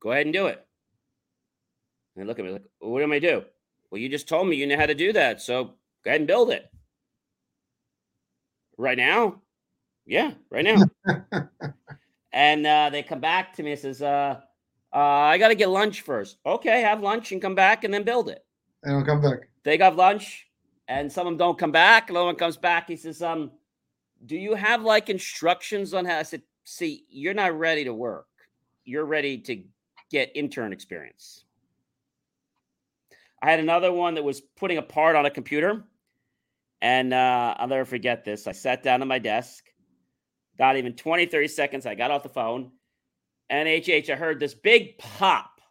[0.00, 0.64] go ahead and do it."
[2.14, 3.44] And they look at me like, "What am I do?"
[3.90, 5.40] Well, you just told me you know how to do that.
[5.40, 5.64] So
[6.04, 6.68] go ahead and build it.
[8.76, 9.40] Right now?
[10.06, 11.48] Yeah, right now.
[12.32, 14.40] and uh, they come back to me and says, uh,
[14.92, 16.38] uh, I got to get lunch first.
[16.44, 18.44] Okay, have lunch and come back and then build it.
[18.82, 19.48] And I'll come back.
[19.62, 20.46] They got lunch
[20.88, 22.10] and some of them don't come back.
[22.10, 22.88] Another one comes back.
[22.88, 23.50] He says, um,
[24.26, 26.18] do you have like instructions on how?
[26.18, 28.26] I said, see, you're not ready to work.
[28.84, 29.62] You're ready to
[30.10, 31.44] get intern experience.
[33.42, 35.84] I had another one that was putting a part on a computer.
[36.84, 38.46] And uh, I'll never forget this.
[38.46, 39.64] I sat down at my desk,
[40.58, 41.86] got even 20, 30 seconds.
[41.86, 42.72] I got off the phone.
[43.48, 45.62] And HH, I heard this big pop.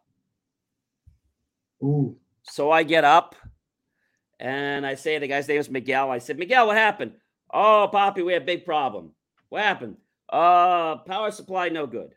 [1.84, 2.18] Ooh.
[2.42, 3.36] So I get up
[4.40, 6.10] and I say the guy's name is Miguel.
[6.10, 7.12] I said, Miguel, what happened?
[7.54, 9.12] Oh, Poppy, we have a big problem.
[9.50, 9.98] What happened?
[10.30, 12.16] Uh, power supply no good.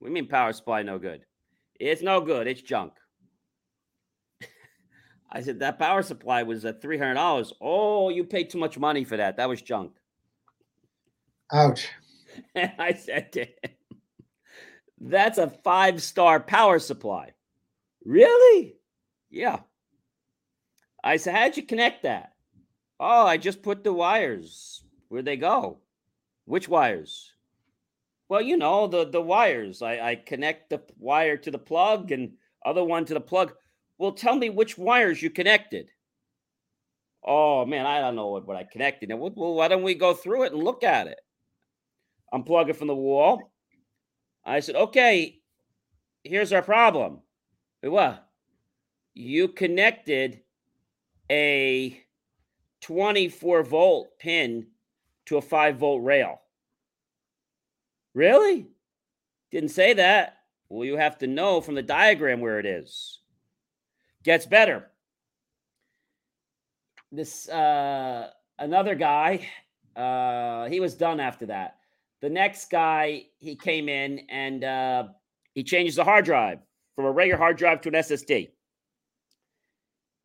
[0.00, 1.20] We mean power supply no good.
[1.78, 2.48] It's no good.
[2.48, 2.94] It's junk.
[5.30, 7.52] I said that power supply was at three hundred dollars.
[7.60, 9.36] Oh, you paid too much money for that.
[9.36, 9.92] That was junk.
[11.52, 11.88] Ouch.
[12.54, 13.74] And I said to him,
[15.00, 17.32] "That's a five star power supply."
[18.04, 18.76] Really?
[19.30, 19.60] Yeah.
[21.04, 22.32] I said, "How'd you connect that?"
[23.00, 24.82] Oh, I just put the wires.
[25.08, 25.78] Where'd they go?
[26.46, 27.32] Which wires?
[28.28, 29.82] Well, you know the the wires.
[29.82, 32.32] I, I connect the wire to the plug and
[32.64, 33.52] other one to the plug.
[33.98, 35.88] Well, tell me which wires you connected.
[37.24, 39.12] Oh man, I don't know what, what I connected.
[39.12, 41.20] Well, why don't we go through it and look at it?
[42.32, 43.52] Unplug it from the wall.
[44.44, 45.40] I said, okay,
[46.24, 47.20] here's our problem.
[47.82, 48.26] What?
[49.14, 50.40] You connected
[51.30, 52.00] a
[52.80, 54.68] 24 volt pin
[55.26, 56.40] to a 5 volt rail.
[58.14, 58.68] Really?
[59.50, 60.38] Didn't say that.
[60.68, 63.20] Well, you have to know from the diagram where it is.
[64.28, 64.84] Gets better.
[67.10, 69.48] This uh another guy,
[69.96, 71.76] uh he was done after that.
[72.20, 75.04] The next guy, he came in and uh
[75.54, 76.58] he changes the hard drive
[76.94, 78.50] from a regular hard drive to an SSD.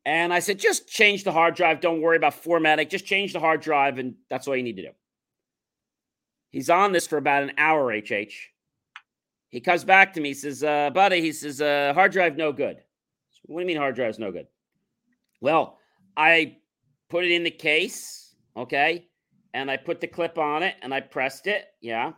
[0.04, 1.80] And I said, just change the hard drive.
[1.80, 2.90] Don't worry about formatting.
[2.90, 4.92] Just change the hard drive, and that's all you need to do.
[6.52, 8.34] He's on this for about an hour, HH.
[9.50, 12.52] He comes back to me, he says, uh, buddy, he says, uh, hard drive no
[12.52, 12.84] good.
[13.46, 14.48] What do you mean hard drive is no good?
[15.42, 15.78] Well,
[16.16, 16.58] I
[17.10, 19.08] put it in the case, okay,
[19.54, 22.14] and I put the clip on it and I pressed it, yeah,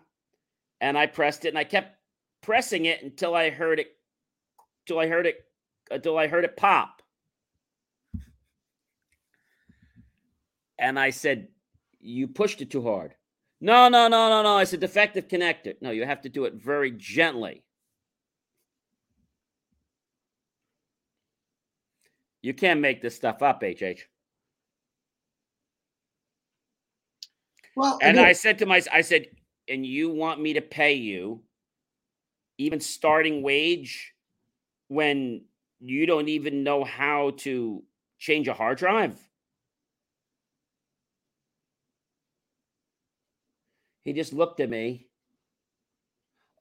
[0.82, 1.98] and I pressed it and I kept
[2.42, 3.88] pressing it until I heard it,
[4.84, 5.44] until I heard it,
[5.90, 7.02] until I heard it pop.
[10.78, 11.48] And I said,
[12.00, 13.16] You pushed it too hard.
[13.62, 14.60] No, no, no, no, no.
[14.60, 15.76] It's a defective connector.
[15.82, 17.65] No, you have to do it very gently.
[22.46, 24.06] You can't make this stuff up, HH.
[27.76, 29.26] Well, And again, I said to myself, I said,
[29.68, 31.42] and you want me to pay you
[32.60, 34.14] even starting wage
[34.90, 35.46] when
[35.80, 37.84] you don't even know how to
[38.20, 39.20] change a hard drive?
[44.04, 45.08] He just looked at me.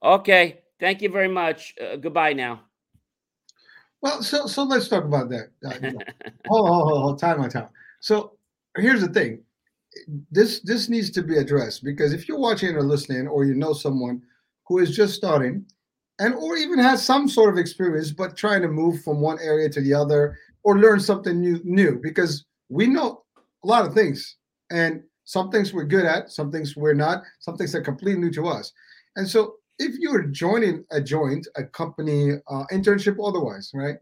[0.01, 1.75] Okay, thank you very much.
[1.79, 2.64] Uh, goodbye now.
[4.05, 5.49] Well, so so let's talk about that.
[5.65, 5.71] Uh,
[6.47, 7.69] hold, hold, hold, hold, time on time.
[8.01, 8.37] So
[8.77, 9.41] here's the thing.
[10.29, 13.73] This this needs to be addressed because if you're watching or listening, or you know
[13.73, 14.21] someone
[14.67, 15.65] who is just starting,
[16.19, 19.69] and or even has some sort of experience, but trying to move from one area
[19.69, 23.23] to the other or learn something new, new, because we know
[23.63, 24.35] a lot of things,
[24.69, 28.31] and some things we're good at, some things we're not, some things are completely new
[28.31, 28.71] to us.
[29.15, 33.97] And so if you're joining a joint, a company, uh, internship, otherwise, right?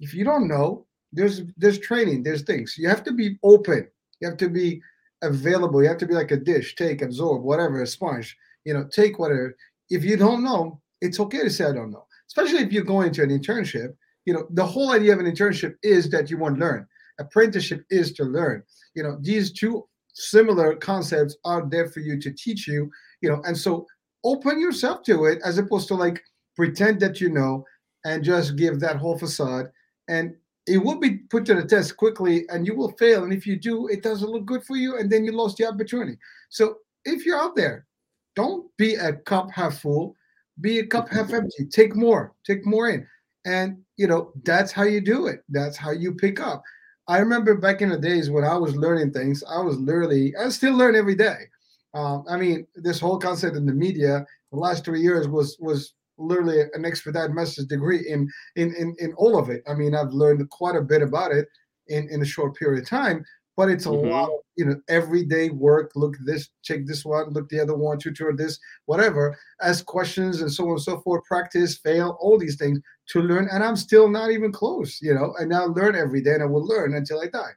[0.00, 2.74] If you don't know, there's there's training, there's things.
[2.76, 3.88] You have to be open.
[4.20, 4.82] You have to be
[5.22, 5.82] available.
[5.82, 8.36] You have to be like a dish, take, absorb, whatever, a sponge.
[8.64, 9.56] You know, take whatever.
[9.90, 12.06] If you don't know, it's okay to say I don't know.
[12.26, 13.94] Especially if you're going to an internship.
[14.24, 16.86] You know, the whole idea of an internship is that you want to learn.
[17.20, 18.62] Apprenticeship is to learn.
[18.94, 22.90] You know, these two similar concepts are there for you to teach you.
[23.20, 23.86] You know, and so
[24.26, 26.22] open yourself to it as opposed to like
[26.56, 27.64] pretend that you know
[28.04, 29.66] and just give that whole facade.
[30.08, 30.34] And
[30.66, 33.24] it will be put to the test quickly and you will fail.
[33.24, 35.66] And if you do it doesn't look good for you and then you lost the
[35.66, 36.18] opportunity.
[36.50, 37.86] So if you're out there
[38.34, 40.14] don't be a cup half full.
[40.60, 41.66] Be a cup half empty.
[41.66, 42.34] Take more.
[42.44, 43.06] Take more in.
[43.46, 45.44] And you know that's how you do it.
[45.48, 46.62] That's how you pick up.
[47.08, 50.48] I remember back in the days when i was learning things i was literally i
[50.48, 51.48] still learn every day
[51.94, 55.94] um, I mean, this whole concept in the media the last three years was was
[56.18, 59.62] literally an expedited master's degree in in in in all of it.
[59.68, 61.48] I mean, I've learned quite a bit about it
[61.88, 63.24] in in a short period of time.
[63.56, 64.10] But it's a Mhm.
[64.10, 65.92] lot of you know everyday work.
[65.94, 69.36] Look this, check this one, look the other one, tutor this, whatever.
[69.62, 71.24] Ask questions and so on and so forth.
[71.24, 72.80] Practice, fail, all these things
[73.12, 73.48] to learn.
[73.50, 75.34] And I'm still not even close, you know.
[75.38, 77.52] And I learn every day, and I will learn until I die.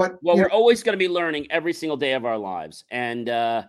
[0.00, 2.84] But well, we're know, always going to be learning every single day of our lives,
[2.90, 3.64] and uh,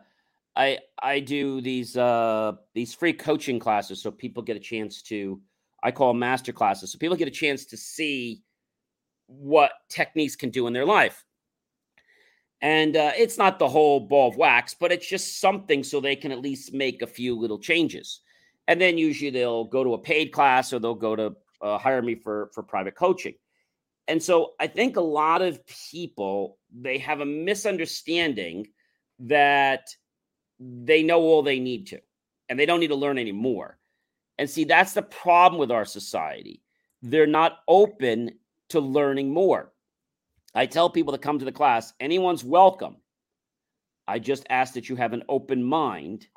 [0.55, 5.41] I I do these uh, these free coaching classes so people get a chance to
[5.83, 8.43] I call them master classes so people get a chance to see
[9.27, 11.25] what techniques can do in their life.
[12.61, 16.15] And uh, it's not the whole ball of wax, but it's just something so they
[16.15, 18.21] can at least make a few little changes.
[18.67, 22.01] And then usually they'll go to a paid class or they'll go to uh, hire
[22.01, 23.33] me for for private coaching.
[24.07, 28.67] And so I think a lot of people they have a misunderstanding
[29.19, 29.89] that
[30.59, 31.99] they know all they need to
[32.49, 33.77] and they don't need to learn anymore.
[34.37, 36.63] And see, that's the problem with our society.
[37.01, 38.31] They're not open
[38.69, 39.71] to learning more.
[40.53, 42.97] I tell people to come to the class, anyone's welcome.
[44.07, 46.27] I just ask that you have an open mind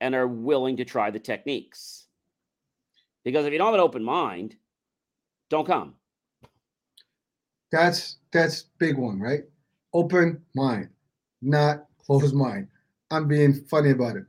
[0.00, 2.06] and are willing to try the techniques.
[3.24, 4.56] Because if you don't have an open mind,
[5.50, 5.94] don't come.
[7.72, 9.42] That's that's big one, right?
[9.94, 10.90] Open mind,
[11.40, 12.68] not closed mind.
[13.10, 14.24] I'm being funny about it.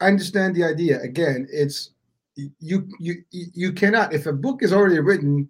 [0.00, 1.00] I understand the idea.
[1.00, 1.90] Again, it's
[2.36, 5.48] you you you cannot if a book is already written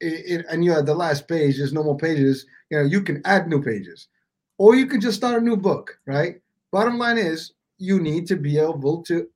[0.00, 3.20] it, and you're at the last page, there's no more pages, you know, you can
[3.24, 4.08] add new pages.
[4.58, 6.40] Or you can just start a new book, right?
[6.70, 9.28] Bottom line is you need to be able to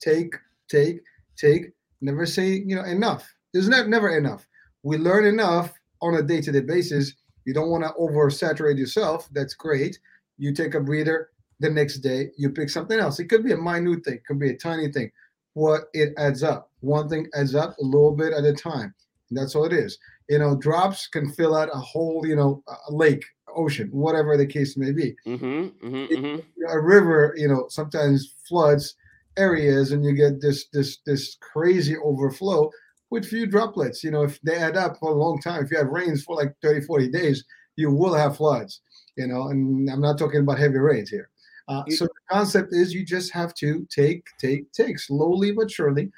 [0.00, 0.34] take,
[0.68, 1.00] take,
[1.36, 3.34] take, never say, you know, enough.
[3.52, 4.46] There's never never enough.
[4.82, 5.72] We learn enough
[6.04, 7.14] on a day-to-day basis.
[7.46, 9.28] You don't want to oversaturate yourself.
[9.32, 9.98] That's great.
[10.38, 13.18] You take a breather, the next day you pick something else.
[13.18, 15.10] It could be a minute thing, could be a tiny thing.
[15.54, 16.70] What it adds up.
[16.80, 18.94] One thing adds up a little bit at a time.
[19.30, 19.98] That's all it is.
[20.28, 24.46] You know, drops can fill out a whole, you know, a lake, ocean, whatever the
[24.46, 25.14] case may be.
[25.26, 26.40] Mm-hmm, mm-hmm, mm-hmm.
[26.68, 28.96] A river, you know, sometimes floods
[29.36, 32.70] areas, and you get this this this crazy overflow
[33.14, 34.02] with few droplets.
[34.04, 36.36] You know, if they add up for a long time, if you have rains for
[36.36, 37.44] like 30, 40 days,
[37.76, 38.80] you will have floods.
[39.16, 41.30] You know, and I'm not talking about heavy rains here.
[41.68, 46.10] Uh, so the concept is you just have to take, take, take slowly but surely,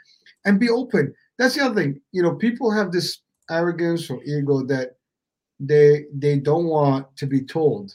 [0.44, 1.14] and be open.
[1.38, 2.00] That's the other thing.
[2.12, 4.96] You know, people have this arrogance or ego that
[5.60, 7.92] they they don't want to be told,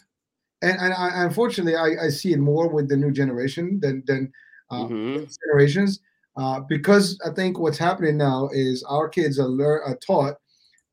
[0.62, 4.32] and and I, unfortunately, I, I see it more with the new generation than than
[4.70, 5.26] uh, mm-hmm.
[5.44, 6.00] generations.
[6.38, 10.36] Uh, because I think what's happening now is our kids are, lear- are taught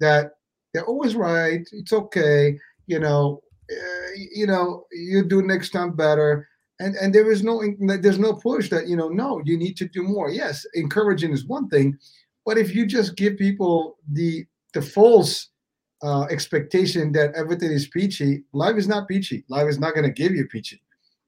[0.00, 0.32] that
[0.72, 1.66] they're always right.
[1.72, 2.58] It's okay.
[2.86, 6.48] You know, uh, you know, you do next time better.
[6.80, 9.88] And and there is no there's no push that you know no you need to
[9.88, 10.30] do more.
[10.30, 11.98] Yes, encouraging is one thing,
[12.46, 15.48] but if you just give people the the false
[16.02, 19.44] uh, expectation that everything is peachy, life is not peachy.
[19.48, 20.80] Life is not going to give you peachy,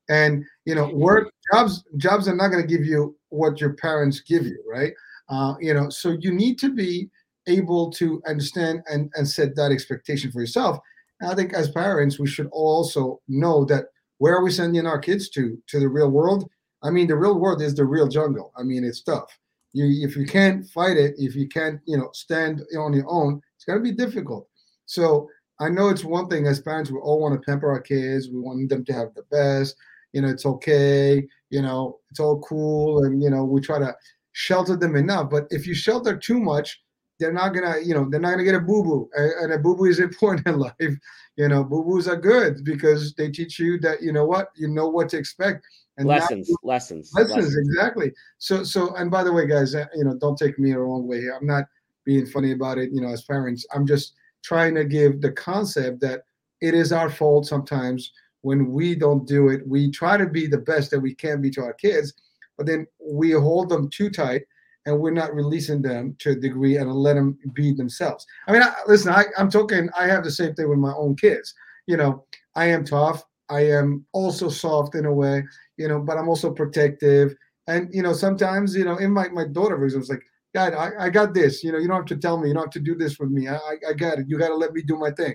[0.08, 4.20] and you know work jobs jobs are not going to give you what your parents
[4.20, 4.92] give you, right?
[5.28, 7.08] Uh, you know, so you need to be
[7.46, 10.78] able to understand and and set that expectation for yourself
[11.22, 13.86] I think as parents, we should also know that
[14.18, 15.58] where are we sending our kids to?
[15.68, 16.48] To the real world?
[16.82, 18.52] I mean, the real world is the real jungle.
[18.56, 19.38] I mean, it's tough.
[19.72, 23.40] You, if you can't fight it, if you can't, you know, stand on your own,
[23.56, 24.48] it's to be difficult.
[24.86, 25.28] So
[25.60, 28.30] I know it's one thing as parents, we all want to pamper our kids.
[28.30, 29.76] We want them to have the best.
[30.12, 31.26] You know, it's okay.
[31.50, 33.94] You know, it's all cool, and you know, we try to
[34.32, 35.30] shelter them enough.
[35.30, 36.80] But if you shelter too much,
[37.18, 39.76] they're not gonna, you know, they're not gonna get a boo boo, and a boo
[39.76, 40.96] boo is important in life.
[41.36, 44.68] You know, boo boos are good because they teach you that you know what, you
[44.68, 45.66] know what to expect.
[45.96, 48.12] And lessons, now, lessons, lessons, lessons, exactly.
[48.38, 51.06] So, so, and by the way, guys, uh, you know, don't take me the wrong
[51.06, 51.36] way here.
[51.38, 51.64] I'm not
[52.04, 52.90] being funny about it.
[52.92, 56.22] You know, as parents, I'm just trying to give the concept that
[56.60, 59.66] it is our fault sometimes when we don't do it.
[59.66, 62.14] We try to be the best that we can be to our kids,
[62.56, 64.42] but then we hold them too tight
[64.86, 68.26] and we're not releasing them to a degree and let them be themselves.
[68.46, 71.16] I mean, I, listen, I, I'm talking, I have the same thing with my own
[71.16, 71.54] kids.
[71.86, 72.24] You know,
[72.54, 73.24] I am tough.
[73.50, 75.44] I am also soft in a way,
[75.76, 77.34] you know, but I'm also protective.
[77.66, 80.22] And, you know, sometimes, you know, in my, my daughter, for example, like,
[80.54, 81.62] God, I, I got this.
[81.62, 82.48] You know, you don't have to tell me.
[82.48, 83.48] You don't have to do this with me.
[83.48, 84.26] I, I, I got it.
[84.28, 85.34] You got to let me do my thing.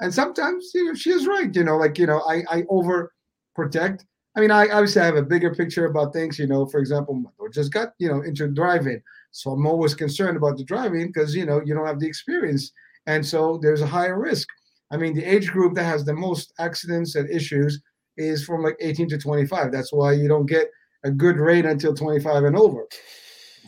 [0.00, 1.54] And sometimes, you know, she is right.
[1.54, 3.12] You know, like, you know, I, I over
[3.54, 4.04] protect
[4.36, 6.38] I mean, I obviously I have a bigger picture about things.
[6.38, 10.58] You know, for example, just got you know into driving, so I'm always concerned about
[10.58, 12.70] the driving because you know you don't have the experience,
[13.06, 14.46] and so there's a higher risk.
[14.92, 17.80] I mean, the age group that has the most accidents and issues
[18.18, 19.72] is from like 18 to 25.
[19.72, 20.68] That's why you don't get
[21.02, 22.86] a good rate until 25 and over.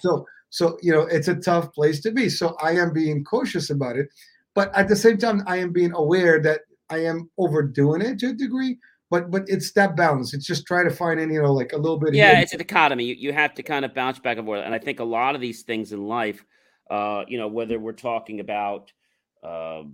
[0.00, 2.28] So, so you know, it's a tough place to be.
[2.28, 4.08] So I am being cautious about it,
[4.58, 8.30] but at the same time, I am being aware that I am overdoing it to
[8.30, 8.78] a degree
[9.10, 10.34] but but it's that balance.
[10.34, 12.14] It's just trying to find any, you know, like a little bit.
[12.14, 13.04] Yeah, it's a dichotomy.
[13.04, 14.62] You, you have to kind of bounce back and forth.
[14.64, 16.44] And I think a lot of these things in life,
[16.90, 18.92] uh, you know, whether we're talking about,
[19.42, 19.84] uh,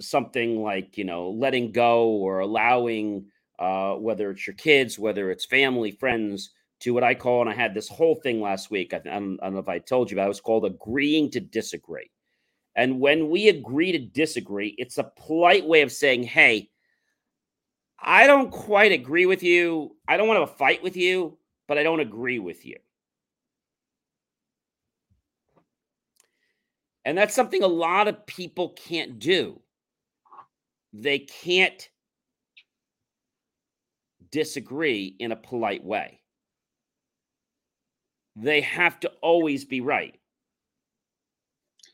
[0.00, 3.26] something like you know letting go or allowing
[3.58, 7.54] uh, whether it's your kids, whether it's family, friends, to what I call, and I
[7.54, 8.94] had this whole thing last week.
[8.94, 11.30] I, I, don't, I don't know if I told you, but it was called agreeing
[11.32, 12.10] to disagree.
[12.78, 16.70] And when we agree to disagree, it's a polite way of saying, hey,
[17.98, 19.96] I don't quite agree with you.
[20.06, 22.76] I don't want to fight with you, but I don't agree with you.
[27.04, 29.60] And that's something a lot of people can't do.
[30.92, 31.88] They can't
[34.30, 36.20] disagree in a polite way.
[38.36, 40.17] They have to always be right.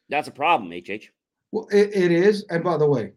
[0.08, 1.10] That's a problem, HH.
[1.52, 2.44] Well, it, it is.
[2.50, 3.12] And by the way,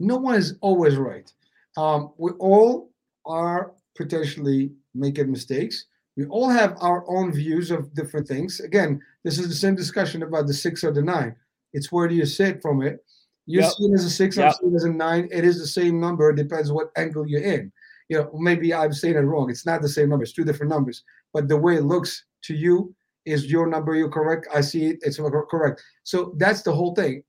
[0.00, 1.30] no one is always right.
[1.76, 2.90] Um, we all
[3.26, 5.86] are potentially making mistakes.
[6.16, 8.60] We all have our own views of different things.
[8.60, 11.36] Again, this is the same discussion about the six or the nine.
[11.72, 13.04] It's where do you sit from it?
[13.46, 13.70] You yep.
[13.72, 14.46] see it as a six, yep.
[14.46, 15.28] I'm seeing it as a nine.
[15.30, 16.30] It is the same number.
[16.30, 17.72] It depends what angle you're in.
[18.08, 19.50] You know, maybe I'm saying it wrong.
[19.50, 20.24] It's not the same number.
[20.24, 21.04] It's two different numbers.
[21.32, 22.94] But the way it looks to you
[23.26, 23.94] is your number.
[23.94, 24.48] You're correct.
[24.54, 24.98] I see it.
[25.02, 25.18] It's
[25.50, 25.82] correct.
[26.04, 27.22] So that's the whole thing.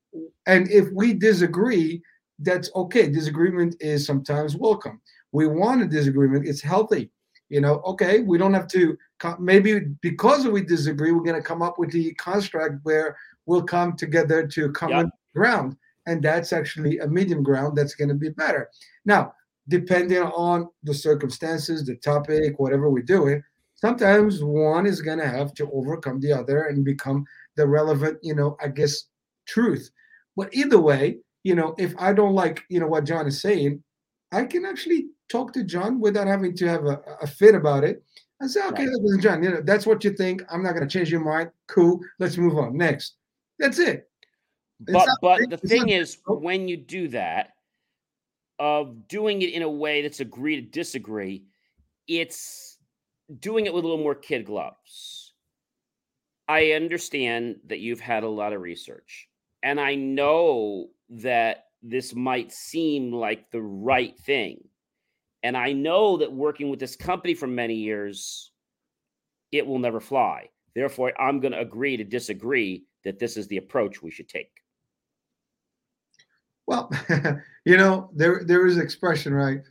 [0.45, 2.01] And if we disagree,
[2.39, 3.09] that's okay.
[3.09, 5.01] Disagreement is sometimes welcome.
[5.31, 6.47] We want a disagreement.
[6.47, 7.11] It's healthy.
[7.49, 8.97] You know, okay, we don't have to
[9.39, 13.97] maybe because we disagree, we're going to come up with the construct where we'll come
[13.97, 15.09] together to common yep.
[15.35, 15.75] ground.
[16.05, 18.69] And that's actually a medium ground that's going to be better.
[19.05, 19.33] Now,
[19.67, 23.43] depending on the circumstances, the topic, whatever we're doing,
[23.81, 27.25] sometimes one is going to have to overcome the other and become
[27.55, 29.05] the relevant, you know, I guess,
[29.47, 29.89] truth.
[30.35, 33.83] But either way, you know, if I don't like, you know, what John is saying,
[34.31, 38.03] I can actually talk to John without having to have a, a fit about it.
[38.41, 38.95] I say, okay, right.
[39.01, 40.43] listen, John, you know, that's what you think.
[40.49, 41.51] I'm not going to change your mind.
[41.67, 41.99] Cool.
[42.19, 42.77] Let's move on.
[42.77, 43.15] Next.
[43.57, 44.09] That's it.
[44.87, 46.37] It's but but the thing not, is, oh.
[46.37, 47.51] when you do that,
[48.59, 51.43] of doing it in a way that's agree to disagree,
[52.07, 52.68] it's
[53.39, 55.33] doing it with a little more kid gloves.
[56.47, 59.27] I understand that you've had a lot of research,
[59.61, 64.59] and I know that this might seem like the right thing.
[65.43, 68.51] And I know that working with this company for many years,
[69.51, 70.49] it will never fly.
[70.75, 74.51] Therefore, I'm going to agree to disagree that this is the approach we should take.
[76.67, 76.91] Well,
[77.65, 79.61] you know, there there is expression, right?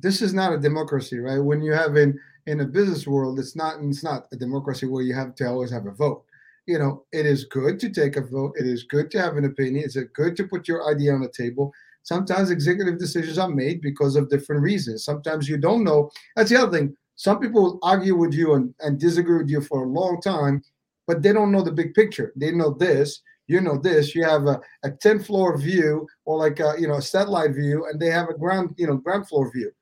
[0.00, 1.38] This is not a democracy, right?
[1.38, 2.18] When you have in
[2.48, 5.70] in a business world, it's not it's not a democracy where you have to always
[5.70, 6.24] have a vote.
[6.66, 8.54] You know, it is good to take a vote.
[8.58, 9.84] It is good to have an opinion.
[9.84, 11.72] It's good to put your idea on the table.
[12.02, 15.04] Sometimes executive decisions are made because of different reasons.
[15.04, 16.10] Sometimes you don't know.
[16.36, 16.96] That's the other thing.
[17.16, 20.62] Some people argue with you and, and disagree with you for a long time,
[21.06, 22.32] but they don't know the big picture.
[22.36, 24.14] They know this, you know this.
[24.14, 27.86] You have a, a 10 floor view or like a, you know a satellite view,
[27.90, 29.72] and they have a ground you know ground floor view.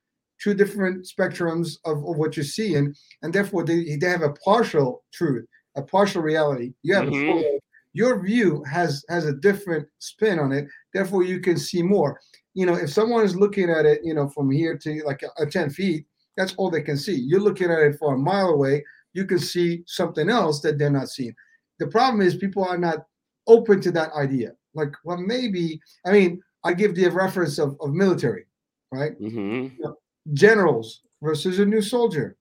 [0.43, 5.05] Two different spectrums of, of what you're seeing, and therefore they, they have a partial
[5.13, 6.75] truth, a partial reality.
[6.83, 7.29] You have mm-hmm.
[7.29, 7.59] a full,
[7.93, 10.67] your view has has a different spin on it.
[10.93, 12.21] Therefore, you can see more.
[12.53, 15.43] You know, if someone is looking at it, you know, from here to like a,
[15.43, 16.07] a 10 feet,
[16.37, 17.15] that's all they can see.
[17.15, 18.85] You're looking at it for a mile away,
[19.15, 21.35] you can see something else that they're not seeing.
[21.79, 23.07] The problem is people are not
[23.47, 24.53] open to that idea.
[24.75, 28.45] Like, well, maybe, I mean, I give the reference of, of military,
[28.93, 29.19] right?
[29.19, 29.39] Mm-hmm.
[29.39, 29.97] You know,
[30.33, 32.37] generals versus a new soldier.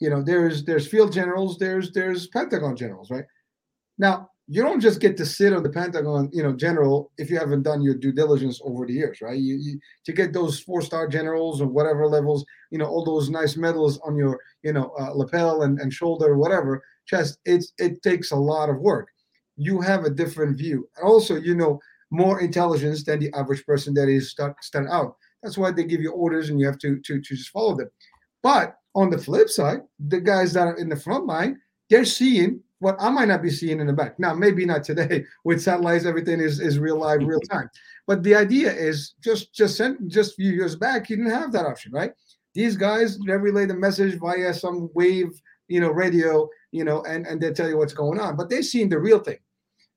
[0.00, 3.24] You know, there's there's field generals, there's there's Pentagon generals, right?
[3.98, 7.38] Now, you don't just get to sit on the Pentagon, you know, general if you
[7.38, 9.38] haven't done your due diligence over the years, right?
[9.38, 13.30] You, you to get those four star generals or whatever levels, you know, all those
[13.30, 17.38] nice medals on your, you know, uh, lapel and, and shoulder whatever chest.
[17.46, 19.08] It's it takes a lot of work.
[19.56, 20.88] You have a different view.
[20.96, 25.16] And also, you know, more intelligence than the average person that is stuck stand out.
[25.44, 27.90] That's why they give you orders and you have to to to just follow them.
[28.42, 32.60] But on the flip side, the guys that are in the front line, they're seeing
[32.78, 34.18] what I might not be seeing in the back.
[34.18, 37.56] Now, maybe not today with satellites, everything is, is real live, real mm-hmm.
[37.56, 37.70] time.
[38.06, 41.52] But the idea is just just sent just a few years back, you didn't have
[41.52, 42.12] that option, right?
[42.54, 47.26] These guys they relay the message via some wave, you know, radio, you know, and,
[47.26, 48.36] and they tell you what's going on.
[48.36, 49.38] But they're seeing the real thing.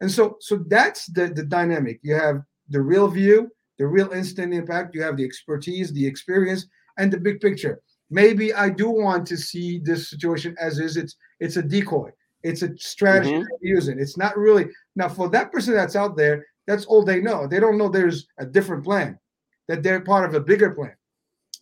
[0.02, 2.00] And so so that's the, the dynamic.
[2.04, 6.68] You have the real view, the real instant impact, you have the expertise, the experience,
[6.98, 7.82] and the big picture.
[8.10, 10.98] Maybe I do want to see this situation as is.
[10.98, 12.12] It's it's a decoy
[12.44, 13.46] it's a strategy mm-hmm.
[13.62, 14.00] using.
[14.00, 16.46] It's not really now for that person that's out there.
[16.66, 17.48] That's all they know.
[17.48, 19.20] They don't know there's a different plan,
[19.68, 20.94] that they're part of a bigger plan.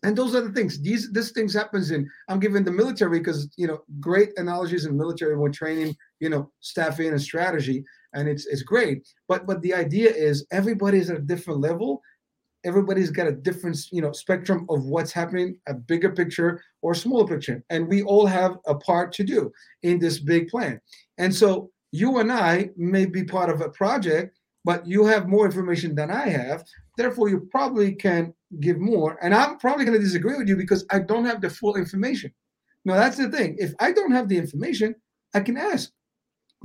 [0.03, 0.79] And those are the things.
[0.79, 2.07] These this things happens in.
[2.27, 6.51] I'm giving the military because you know great analogies in military when training, you know,
[6.59, 7.83] staffing and strategy,
[8.15, 9.07] and it's it's great.
[9.27, 12.01] But but the idea is everybody's at a different level.
[12.65, 17.27] everybody's got a different you know spectrum of what's happening a bigger picture or smaller
[17.27, 17.63] picture.
[17.69, 19.51] And we all have a part to do
[19.83, 20.81] in this big plan.
[21.17, 24.27] And so you and i may be part of a project
[24.69, 26.63] but you have more information than i have.
[26.97, 29.11] Therefore you probably can give more.
[29.23, 32.31] And i'm probably going to disagree with you because i don't have the full information.
[32.83, 33.55] Now that's the thing.
[33.65, 34.95] If i don't have the information
[35.37, 35.91] i can ask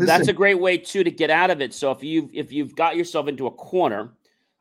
[0.00, 0.06] Listen.
[0.06, 2.74] that's a great way too to get out of it so if you've if you've
[2.74, 4.12] got yourself into a corner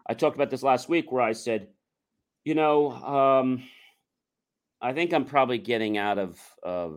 [0.10, 1.68] I talked about this last week where I said,
[2.44, 3.62] you know, um,
[4.82, 6.90] I think I'm probably getting out of uh,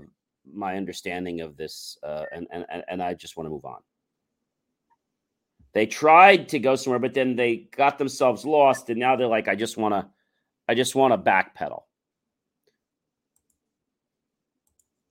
[0.51, 3.81] my understanding of this, uh, and, and and I just want to move on.
[5.75, 9.47] They tried to go somewhere, but then they got themselves lost, and now they're like,
[9.47, 10.09] I just want to,
[10.67, 11.83] I just want to backpedal.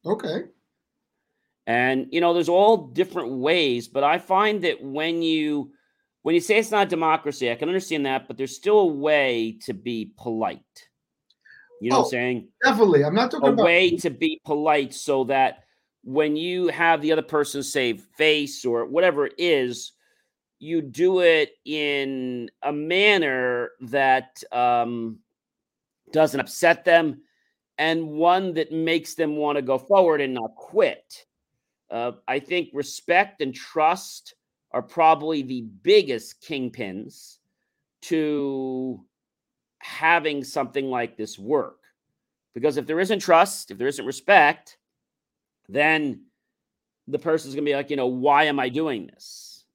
[0.08, 0.46] Okay.
[1.68, 5.72] And you know, there's all different ways, but I find that when you
[6.24, 9.58] when you say it's not democracy, I can understand that, but there's still a way
[9.66, 10.62] to be polite.
[11.82, 12.48] You know oh, what I'm oh, saying?
[12.64, 13.04] Definitely.
[13.04, 15.64] I'm not talking a about a way to be polite so that
[16.04, 19.94] when you have the other person say face or whatever it is,
[20.60, 25.18] you do it in a manner that um,
[26.12, 27.22] doesn't upset them
[27.80, 31.26] and one that makes them want to go forward and not quit.
[31.92, 34.36] Uh, I think respect and trust
[34.72, 37.38] are probably the biggest kingpins
[38.04, 39.04] to
[39.80, 41.80] having something like this work.
[42.54, 44.78] Because if there isn't trust, if there isn't respect,
[45.68, 46.22] then
[47.08, 49.66] the person's going to be like, you know, why am I doing this?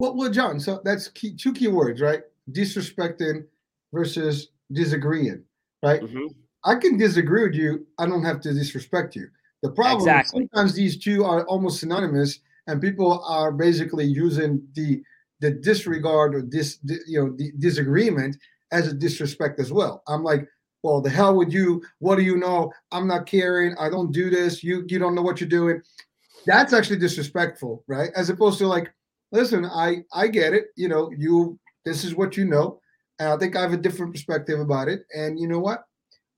[0.00, 2.22] Well, well, John, so that's key, two key words, right?
[2.50, 3.44] Disrespecting
[3.92, 5.44] versus disagreeing,
[5.82, 6.02] right?
[6.02, 6.26] Mm-hmm.
[6.64, 7.86] I can disagree with you.
[7.98, 9.28] I don't have to disrespect you.
[9.64, 10.42] The problem exactly.
[10.42, 15.02] is sometimes these two are almost synonymous and people are basically using the
[15.40, 18.36] the disregard or this you know the disagreement
[18.72, 20.02] as a disrespect as well.
[20.06, 20.46] I'm like,
[20.82, 21.82] well, the hell with you.
[22.00, 22.74] What do you know?
[22.92, 23.74] I'm not caring.
[23.78, 24.62] I don't do this.
[24.62, 25.80] You you don't know what you're doing.
[26.44, 28.10] That's actually disrespectful, right?
[28.14, 28.92] As opposed to like,
[29.32, 30.66] listen, I I get it.
[30.76, 32.80] You know, you this is what you know,
[33.18, 35.06] and I think I have a different perspective about it.
[35.16, 35.84] And you know what?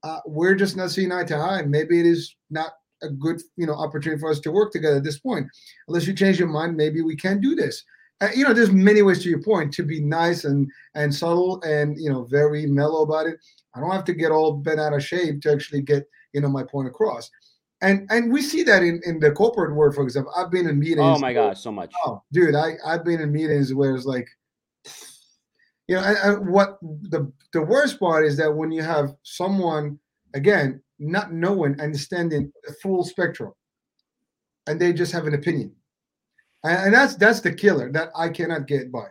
[0.01, 1.63] Uh, we're just not seeing eye to eye.
[1.63, 2.71] Maybe it is not
[3.01, 5.47] a good you know opportunity for us to work together at this point.
[5.87, 7.83] Unless you change your mind, maybe we can't do this.
[8.19, 11.61] Uh, you know, there's many ways to your point to be nice and and subtle
[11.61, 13.37] and you know very mellow about it.
[13.75, 16.49] I don't have to get all bent out of shape to actually get you know
[16.49, 17.29] my point across.
[17.81, 20.33] And and we see that in in the corporate world, for example.
[20.35, 20.99] I've been in meetings.
[21.01, 21.93] Oh my gosh, so much.
[22.05, 24.27] Oh, dude, I I've been in meetings where it's like.
[25.89, 29.99] You know, and, and what the the worst part is that when you have someone
[30.37, 33.53] again not knowing, understanding the full spectrum,
[34.67, 35.71] and they just have an opinion,
[36.63, 39.07] and, and that's that's the killer that I cannot get by.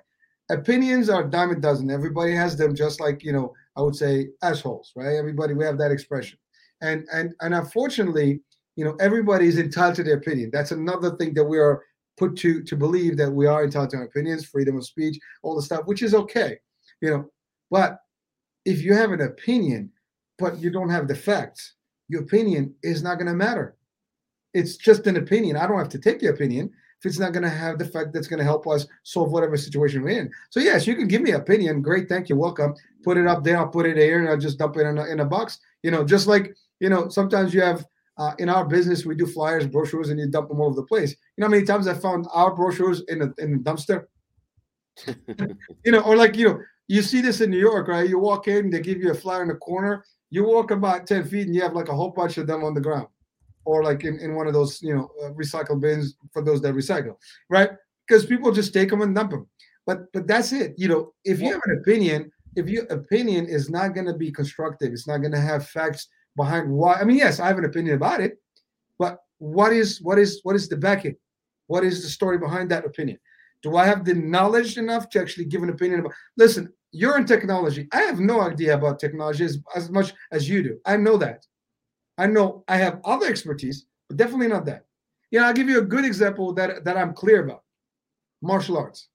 [0.49, 1.91] Opinions are dime a dozen.
[1.91, 3.53] Everybody has them, just like you know.
[3.77, 5.17] I would say assholes, right?
[5.17, 6.39] Everybody we have that expression,
[6.81, 8.41] and and and unfortunately,
[8.77, 10.51] you know, everybody is entitled to their opinion.
[10.53, 11.83] That's another thing that we are
[12.17, 15.57] put to to believe that we are entitled to our opinions, freedom of speech, all
[15.57, 16.59] the stuff, which is okay,
[17.01, 17.31] you know.
[17.71, 17.99] But
[18.65, 19.91] if you have an opinion,
[20.39, 21.75] but you don't have the facts,
[22.09, 23.77] your opinion is not going to matter.
[24.55, 25.57] It's just an opinion.
[25.57, 28.13] I don't have to take your opinion if it's not going to have the fact
[28.13, 30.31] that's going to help us solve whatever situation we're in.
[30.51, 31.83] So yes, you can give me opinion.
[31.83, 32.75] Great, thank you, welcome.
[33.05, 33.59] Put it up there.
[33.59, 35.59] I'll put it here, and I'll just dump it in a, in a box.
[35.83, 37.85] You know, just like you know, sometimes you have
[38.19, 40.87] uh, in our business we do flyers, brochures, and you dump them all over the
[40.87, 41.11] place.
[41.11, 44.07] You know how many times I found our brochures in a in a dumpster.
[45.85, 48.09] you know, or like you know, you see this in New York, right?
[48.09, 51.25] You walk in, they give you a flyer in the corner, you walk about 10
[51.25, 53.09] feet and you have like a whole bunch of them on the ground.
[53.65, 56.75] Or like in, in one of those you know uh, recycle bins for those that
[56.75, 57.17] recycle
[57.51, 57.71] right?
[58.07, 59.49] Because people just take them and dump them
[59.87, 61.13] but but that's it you know.
[61.25, 65.07] If you have an opinion if your opinion is not going to be constructive it's
[65.07, 68.21] not going to have facts behind why i mean yes i have an opinion about
[68.21, 68.39] it
[68.99, 71.15] but what is what is what is the backing
[71.67, 73.19] what is the story behind that opinion?
[73.63, 77.27] Do i have the knowledge enough to actually give an opinion about listen you're in
[77.27, 77.89] technology.
[77.93, 80.79] I have no idea about technology as, as much as you do.
[80.87, 81.47] I know that.
[82.17, 84.87] I know I have other expertise, but definitely not that.
[85.31, 87.65] You know, I'll give you a good example that, that I'm clear about
[88.41, 89.09] martial arts.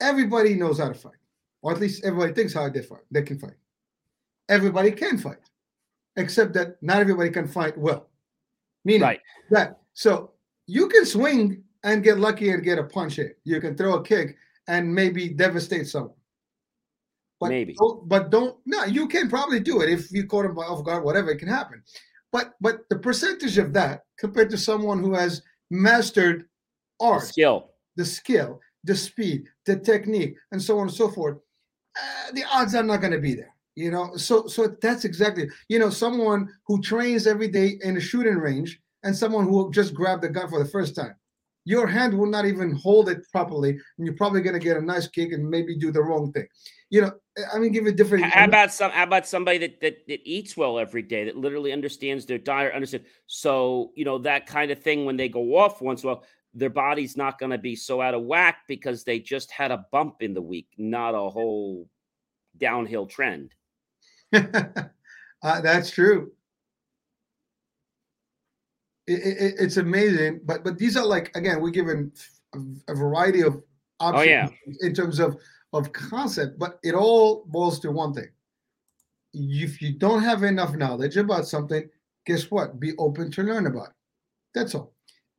[0.00, 1.18] Everybody knows how to fight,
[1.62, 3.02] or at least everybody thinks how they fight.
[3.10, 3.56] They can fight.
[4.48, 5.50] Everybody can fight,
[6.16, 8.08] except that not everybody can fight well.
[8.84, 9.20] Meaning right.
[9.50, 10.30] that so
[10.68, 13.32] you can swing and get lucky and get a punch in.
[13.42, 14.36] You can throw a kick
[14.68, 16.12] and maybe devastate someone.
[17.40, 17.74] But Maybe.
[17.74, 21.04] Don't, but don't no, you can probably do it if you caught him off guard,
[21.04, 21.82] whatever, it can happen.
[22.32, 26.46] But but the percentage of that compared to someone who has mastered
[27.00, 31.38] art, the skill, the skill, the speed, the technique, and so on and so forth.
[31.96, 33.54] uh, the odds are not going to be there.
[33.76, 38.00] You know, so so that's exactly you know someone who trains every day in a
[38.00, 41.14] shooting range and someone who just grabbed the gun for the first time.
[41.64, 44.80] Your hand will not even hold it properly, and you're probably going to get a
[44.80, 46.46] nice kick and maybe do the wrong thing.
[46.90, 47.12] You know,
[47.52, 48.24] I mean, give it different.
[48.24, 48.90] How about some?
[48.90, 52.74] How about somebody that, that that eats well every day, that literally understands their diet,
[52.74, 53.04] understand?
[53.26, 55.04] So you know that kind of thing.
[55.04, 58.22] When they go off once, well, their body's not going to be so out of
[58.22, 61.88] whack because they just had a bump in the week, not a whole
[62.56, 63.54] downhill trend.
[64.32, 64.40] uh,
[65.42, 66.32] that's true.
[69.08, 72.12] It, it, it's amazing, but but these are like again, we're given
[72.54, 73.62] a, a variety of
[74.00, 74.86] oh, options oh, yeah.
[74.86, 75.36] in terms of
[75.72, 78.28] of concept, but it all boils to one thing.
[79.32, 81.88] If you don't have enough knowledge about something,
[82.26, 82.78] guess what?
[82.78, 83.94] Be open to learn about it.
[84.54, 84.92] That's all.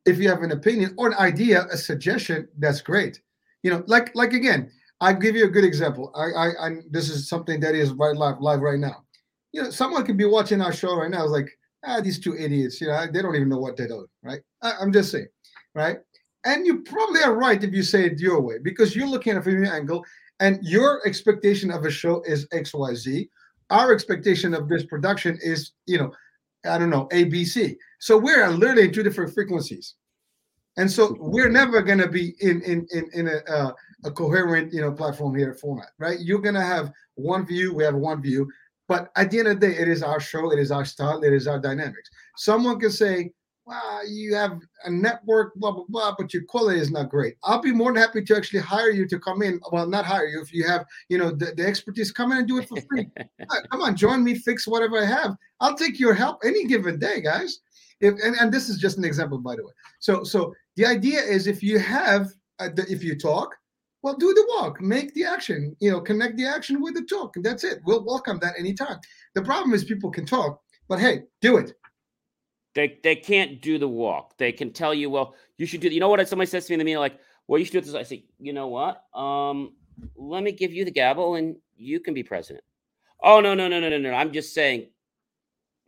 [0.05, 3.21] If you have an opinion or an idea, a suggestion, that's great.
[3.63, 6.11] You know, like like again, I'll give you a good example.
[6.15, 9.05] I, I, I this is something that is right live live right now.
[9.51, 11.23] You know, someone could be watching our show right now.
[11.23, 11.49] It's like,
[11.85, 12.79] ah, these two idiots.
[12.81, 14.41] You know, they don't even know what they're doing, right?
[14.61, 15.27] I, I'm just saying,
[15.75, 15.97] right?
[16.45, 19.39] And you probably are right if you say it your way because you're looking at
[19.39, 20.05] it from your angle
[20.39, 23.29] and your expectation of a show is XYZ.
[23.69, 26.11] Our expectation of this production is, you know,
[26.65, 27.75] I don't know, ABC.
[27.99, 29.95] So we're literally in two different frequencies.
[30.77, 33.71] And so we're never going to be in in in, in a, uh,
[34.05, 36.19] a coherent you know platform here format, right?
[36.21, 38.49] You're going to have one view, we have one view,
[38.89, 41.23] but at the end of the day, it is our show, it is our style,
[41.23, 42.09] it is our dynamics.
[42.35, 43.31] Someone can say,
[43.67, 47.35] well, you have a network, blah, blah, blah, but your quality is not great.
[47.43, 49.59] I'll be more than happy to actually hire you to come in.
[49.71, 52.47] Well, not hire you if you have, you know, the, the expertise, come in and
[52.47, 53.07] do it for free.
[53.69, 55.35] come on, join me, fix whatever I have.
[55.59, 57.59] I'll take your help any given day, guys.
[58.01, 59.73] If, and, and this is just an example, by the way.
[59.99, 63.55] So, so the idea is if you have, uh, the, if you talk,
[64.01, 67.35] well, do the walk, make the action, you know, connect the action with the talk.
[67.35, 67.79] And that's it.
[67.85, 68.99] We'll welcome that anytime.
[69.35, 71.73] The problem is people can talk, but hey, do it
[72.75, 74.37] they they can't do the walk.
[74.37, 75.89] They can tell you, well, you should do.
[75.89, 76.25] You know what?
[76.27, 77.95] Somebody says to me in the meeting, like, well, you should do this.
[77.95, 79.03] I say, you know what?
[79.13, 79.73] Um,
[80.15, 82.63] let me give you the gavel, and you can be president.
[83.21, 84.13] Oh no no no no no no!
[84.13, 84.87] I'm just saying.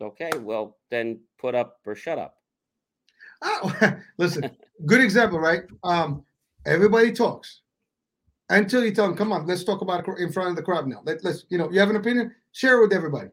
[0.02, 2.36] Okay, well then put up or shut up.
[3.44, 4.50] Oh, listen,
[4.86, 5.62] good example, right?
[5.84, 6.26] Um,
[6.66, 7.62] everybody talks
[8.52, 10.88] until you tell them, "Come on, let's talk about it in front of the crowd
[10.88, 13.30] now." Let, let's, you know, you have an opinion, share it with everybody.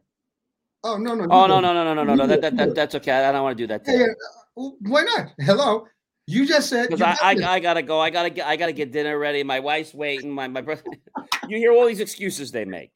[0.83, 1.27] Oh no no.
[1.29, 2.27] Oh no no no no no no no.
[2.27, 3.11] That, that, that that's okay.
[3.11, 3.83] I don't want to do that.
[3.85, 4.69] Yeah, yeah.
[4.81, 5.31] Why not?
[5.39, 5.87] Hello.
[6.25, 7.99] You just said because I, I, I, gotta go.
[7.99, 9.43] I gotta get I gotta get dinner ready.
[9.43, 10.31] My wife's waiting.
[10.31, 10.83] My my brother.
[11.47, 12.91] you hear all these excuses they make,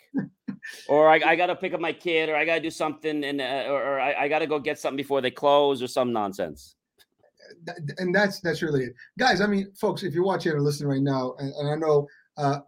[0.88, 3.65] or I, I gotta pick up my kid, or I gotta do something, and uh,
[3.69, 6.76] or, or I, I gotta go get something before they close, or some nonsense.
[7.97, 9.41] And that's that's really it, guys.
[9.41, 12.60] I mean, folks, if you're watching or listening right now, and, and I know uh,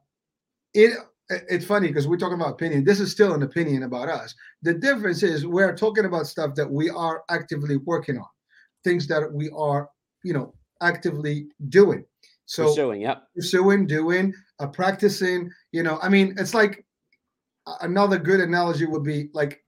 [0.74, 0.98] it
[1.30, 2.84] it's funny because we're talking about opinion.
[2.84, 4.36] This is still an opinion about us.
[4.62, 8.28] The difference is we're talking about stuff that we are actively working on,
[8.84, 9.90] things that we are,
[10.24, 12.06] you know, actively doing.
[12.46, 15.50] So pursuing, yeah, pursuing, doing, uh, practicing.
[15.72, 16.86] You know, I mean, it's like
[17.82, 19.65] another good analogy would be like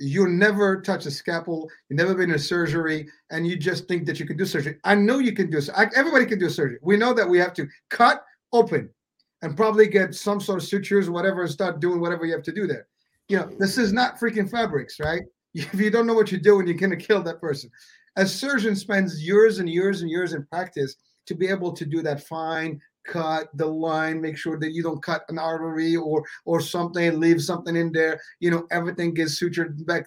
[0.00, 4.18] you never touch a scalpel, you've never been in surgery, and you just think that
[4.18, 4.78] you can do surgery.
[4.84, 5.68] I know you can do it.
[5.94, 6.78] Everybody can do surgery.
[6.82, 8.88] We know that we have to cut open
[9.42, 12.52] and probably get some sort of sutures, whatever, and start doing whatever you have to
[12.52, 12.86] do there.
[13.28, 15.22] You know, this is not freaking fabrics, right?
[15.52, 17.70] If you don't know what you're doing, you're gonna kill that person.
[18.16, 20.94] A surgeon spends years and years and years in practice
[21.26, 25.02] to be able to do that fine cut the line make sure that you don't
[25.02, 29.84] cut an artery or or something leave something in there you know everything gets sutured
[29.86, 30.06] back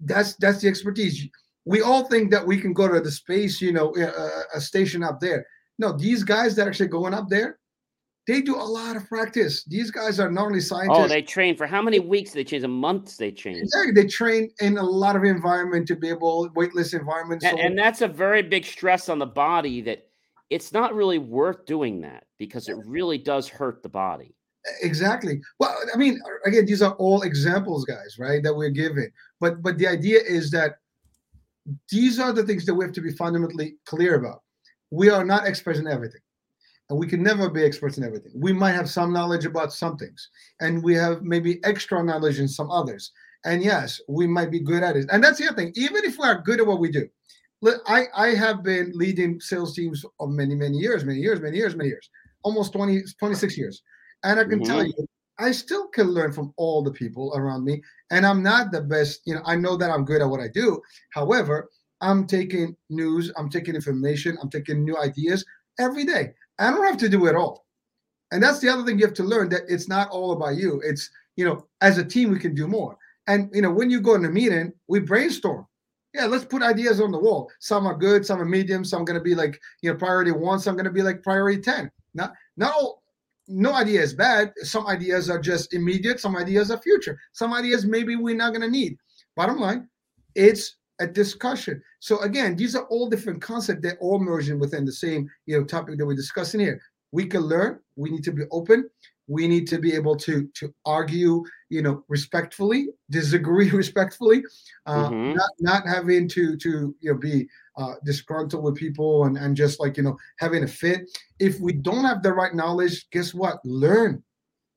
[0.00, 1.26] that's that's the expertise
[1.64, 5.02] we all think that we can go to the space you know a, a station
[5.02, 5.44] up there
[5.78, 7.58] no these guys that are actually going up there
[8.28, 9.64] they do a lot of practice.
[9.64, 10.98] These guys are not only oh, scientists.
[10.98, 12.32] Oh, they train for how many weeks?
[12.32, 12.62] They train?
[12.62, 13.16] A months?
[13.16, 13.56] They train.
[13.56, 13.92] Exactly.
[13.92, 17.46] They train in a lot of environment to be able weightless environments.
[17.46, 19.80] And, so and that's a very big stress on the body.
[19.80, 20.07] That
[20.50, 24.34] it's not really worth doing that because it really does hurt the body.
[24.82, 25.40] Exactly.
[25.58, 28.42] Well, I mean, again, these are all examples, guys, right?
[28.42, 29.10] That we're giving.
[29.40, 30.76] But but the idea is that
[31.90, 34.42] these are the things that we have to be fundamentally clear about.
[34.90, 36.20] We are not experts in everything
[36.90, 38.32] and we can never be experts in everything.
[38.34, 40.30] We might have some knowledge about some things,
[40.60, 43.12] and we have maybe extra knowledge in some others.
[43.44, 45.06] And yes, we might be good at it.
[45.12, 45.72] And that's the other thing.
[45.76, 47.08] Even if we are good at what we do,
[47.86, 51.74] I, I have been leading sales teams of many, many years, many years, many years,
[51.74, 52.08] many years,
[52.42, 53.82] almost 20, 26 years.
[54.24, 54.64] And I can mm-hmm.
[54.64, 57.82] tell you, I still can learn from all the people around me.
[58.10, 60.48] And I'm not the best, you know, I know that I'm good at what I
[60.48, 60.80] do.
[61.12, 61.68] However,
[62.00, 65.44] I'm taking news, I'm taking information, I'm taking new ideas
[65.78, 66.32] every day.
[66.58, 67.64] I don't have to do it all.
[68.32, 70.82] And that's the other thing you have to learn that it's not all about you.
[70.84, 72.96] It's, you know, as a team, we can do more.
[73.26, 75.66] And, you know, when you go in a meeting, we brainstorm.
[76.18, 77.48] Yeah, let's put ideas on the wall.
[77.60, 80.32] Some are good, some are medium, some are going to be like, you know, priority
[80.32, 81.88] one, some are going to be like priority 10.
[82.14, 83.04] Not, not all,
[83.46, 84.52] no idea is bad.
[84.62, 87.16] Some ideas are just immediate, some ideas are future.
[87.34, 88.96] Some ideas maybe we're not going to need.
[89.36, 89.88] Bottom line,
[90.34, 91.80] it's a discussion.
[92.00, 93.80] So again, these are all different concepts.
[93.82, 96.80] They're all merging within the same, you know, topic that we're discussing here.
[97.12, 97.78] We can learn.
[97.94, 98.90] We need to be open.
[99.28, 104.42] We need to be able to to argue, you know, respectfully, disagree respectfully,
[104.86, 105.34] uh, mm-hmm.
[105.34, 109.78] not not having to to you know be uh, disgruntled with people and and just
[109.78, 111.08] like you know having a fit.
[111.38, 113.58] If we don't have the right knowledge, guess what?
[113.64, 114.22] Learn.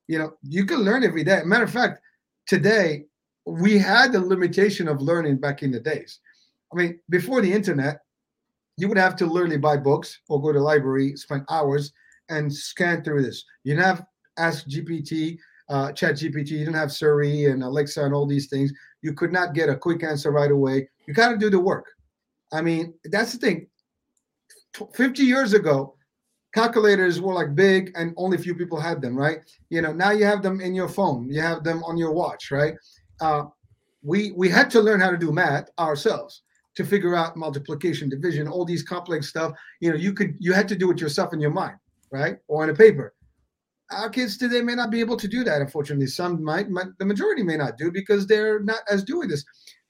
[0.06, 1.40] You know, you can learn every day.
[1.44, 2.00] Matter of fact,
[2.46, 3.04] today
[3.46, 6.20] we had the limitation of learning back in the days.
[6.72, 8.00] I mean, before the internet,
[8.76, 11.92] you would have to literally buy books or go to the library, spend hours
[12.28, 13.44] and scan through this.
[13.64, 14.04] You have
[14.42, 15.38] Ask GPT,
[15.68, 18.72] uh, Chat GPT, you didn't have Siri and Alexa and all these things.
[19.02, 20.88] You could not get a quick answer right away.
[21.06, 21.86] You got to do the work.
[22.52, 23.66] I mean, that's the thing.
[24.94, 25.96] 50 years ago,
[26.54, 29.38] calculators were like big and only a few people had them, right?
[29.70, 32.50] You know, now you have them in your phone, you have them on your watch,
[32.50, 32.74] right?
[33.22, 33.44] uh,
[34.02, 36.42] we we had to learn how to do math ourselves
[36.74, 39.52] to figure out multiplication, division, all these complex stuff.
[39.80, 41.76] You know, you could you had to do it yourself in your mind,
[42.10, 43.14] right, or on a paper.
[43.92, 45.60] Our kids today may not be able to do that.
[45.60, 49.44] Unfortunately, some might, but the majority may not do because they're not as doing this,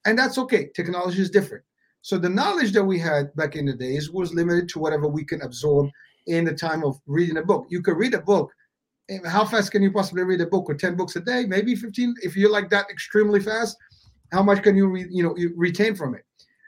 [0.05, 0.71] and that's okay.
[0.75, 1.65] Technology is different.
[2.03, 5.25] So the knowledge that we had back in the days was limited to whatever we
[5.25, 5.89] can absorb
[6.27, 7.67] in the time of reading a book.
[7.69, 8.51] You could read a book
[9.27, 12.15] how fast can you possibly read a book or 10 books a day maybe 15
[12.23, 13.77] if you're like that extremely fast
[14.33, 16.25] how much can you re, you know you retain from it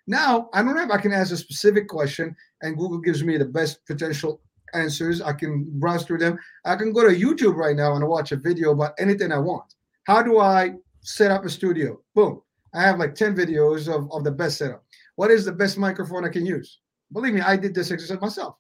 [0.07, 3.37] now i don't know if i can ask a specific question and google gives me
[3.37, 4.41] the best potential
[4.75, 5.21] answers.
[5.21, 6.39] I can browse through them.
[6.65, 9.75] I can go to youtube right now and watch a video about anything i want.
[10.05, 12.01] How do i set up a studio?
[12.15, 12.41] Boom.
[12.75, 14.85] I have like 10 videos of, of the best setup.
[15.17, 16.81] What is the best microphone i can use?
[17.13, 18.57] Believe me i did this exercise myself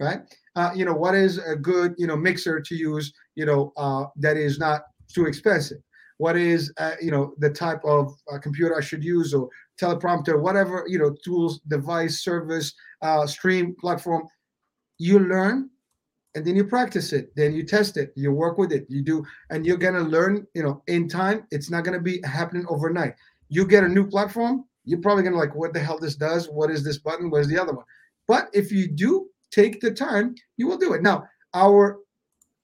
[0.00, 0.20] right?
[0.54, 4.04] Uh, you know, what is a good, you know, mixer to use, you know, uh,
[4.16, 5.78] that is not too expensive?
[6.18, 9.48] What is, uh, you know, the type of uh, computer I should use or
[9.80, 14.26] teleprompter, whatever, you know, tools, device, service, uh, stream platform.
[14.98, 15.70] You learn
[16.34, 19.24] and then you practice it then you test it you work with it you do
[19.48, 22.66] and you're going to learn you know in time it's not going to be happening
[22.68, 23.14] overnight
[23.48, 26.46] you get a new platform you're probably going to like what the hell this does
[26.50, 27.86] what is this button where's the other one
[28.26, 31.02] but if you do take the time, you will do it.
[31.02, 31.98] Now, our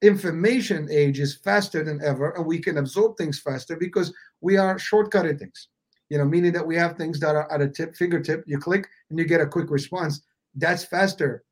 [0.02, 4.76] information age is faster than ever, and we can absorb things faster because we are
[4.76, 5.68] shortcutting things.
[6.10, 8.44] You know, meaning that we have things that are at a tip fingertip.
[8.46, 10.22] You click and you get a quick response.
[10.54, 11.44] That's faster.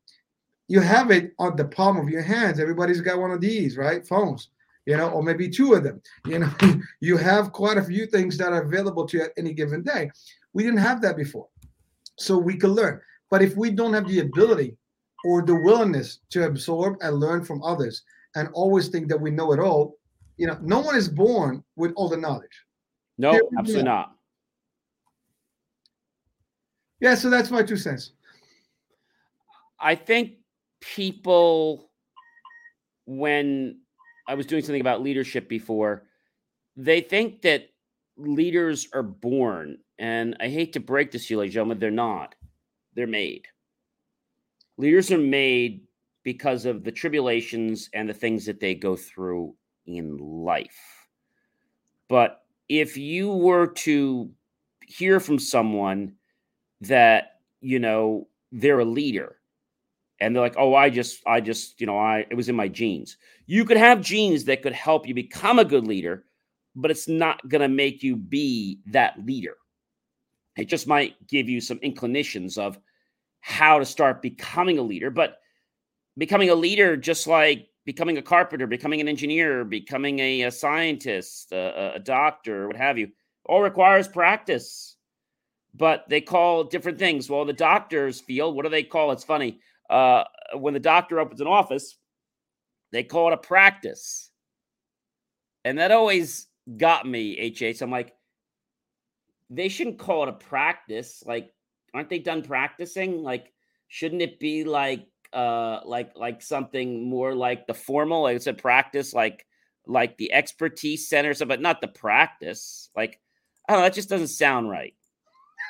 [0.71, 2.57] You have it on the palm of your hands.
[2.57, 4.07] Everybody's got one of these, right?
[4.07, 4.51] Phones,
[4.85, 6.01] you know, or maybe two of them.
[6.25, 6.49] You know,
[7.01, 10.09] you have quite a few things that are available to you at any given day.
[10.53, 11.49] We didn't have that before.
[12.17, 13.01] So we can learn.
[13.29, 14.77] But if we don't have the ability
[15.25, 18.03] or the willingness to absorb and learn from others
[18.37, 19.97] and always think that we know it all,
[20.37, 22.65] you know, no one is born with all the knowledge.
[23.17, 24.15] No, absolutely not.
[27.01, 28.13] Yeah, so that's my two cents.
[29.77, 30.37] I think
[30.81, 31.89] people,
[33.05, 33.79] when
[34.27, 36.03] I was doing something about leadership before,
[36.75, 37.69] they think that
[38.17, 39.77] leaders are born.
[39.97, 42.35] And I hate to break this to you, ladies gentlemen, they're not.
[42.95, 43.47] They're made.
[44.77, 45.81] Leaders are made
[46.23, 49.55] because of the tribulations and the things that they go through
[49.85, 51.07] in life.
[52.09, 54.31] But if you were to
[54.85, 56.13] hear from someone
[56.81, 59.37] that, you know, they're a leader
[60.21, 62.69] and they're like, oh, I just, I just, you know, I, it was in my
[62.69, 63.17] genes.
[63.47, 66.23] You could have genes that could help you become a good leader,
[66.75, 69.57] but it's not going to make you be that leader.
[70.55, 72.79] It just might give you some inclinations of,
[73.41, 75.09] how to start becoming a leader.
[75.09, 75.39] But
[76.17, 81.51] becoming a leader, just like becoming a carpenter, becoming an engineer, becoming a, a scientist,
[81.51, 83.09] a, a doctor, what have you,
[83.45, 84.95] all requires practice.
[85.73, 87.29] But they call different things.
[87.29, 89.11] Well, the doctor's field, what do they call?
[89.11, 89.59] It's funny.
[89.91, 90.23] Uh,
[90.55, 91.97] when the doctor opens an office,
[92.91, 94.31] they call it a practice.
[95.65, 97.53] And that always got me.
[97.73, 98.13] So I'm like,
[99.49, 101.23] they shouldn't call it a practice.
[101.25, 101.53] Like
[101.93, 103.23] aren't they done practicing?
[103.23, 103.51] Like,
[103.87, 108.57] shouldn't it be like uh like like something more like the formal, like I said,
[108.57, 109.45] practice, like
[109.85, 112.89] like the expertise center, so but not the practice.
[112.95, 113.19] Like,
[113.67, 114.93] I don't know, that just doesn't sound right.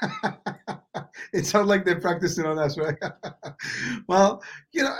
[1.33, 2.97] it sounds like they're practicing on us, right?
[4.07, 4.95] well, you know,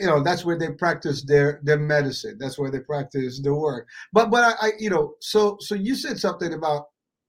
[0.00, 2.36] you know that's where they practice their their medicine.
[2.38, 3.88] That's where they practice their work.
[4.12, 6.86] But but I, I you know, so so you said something about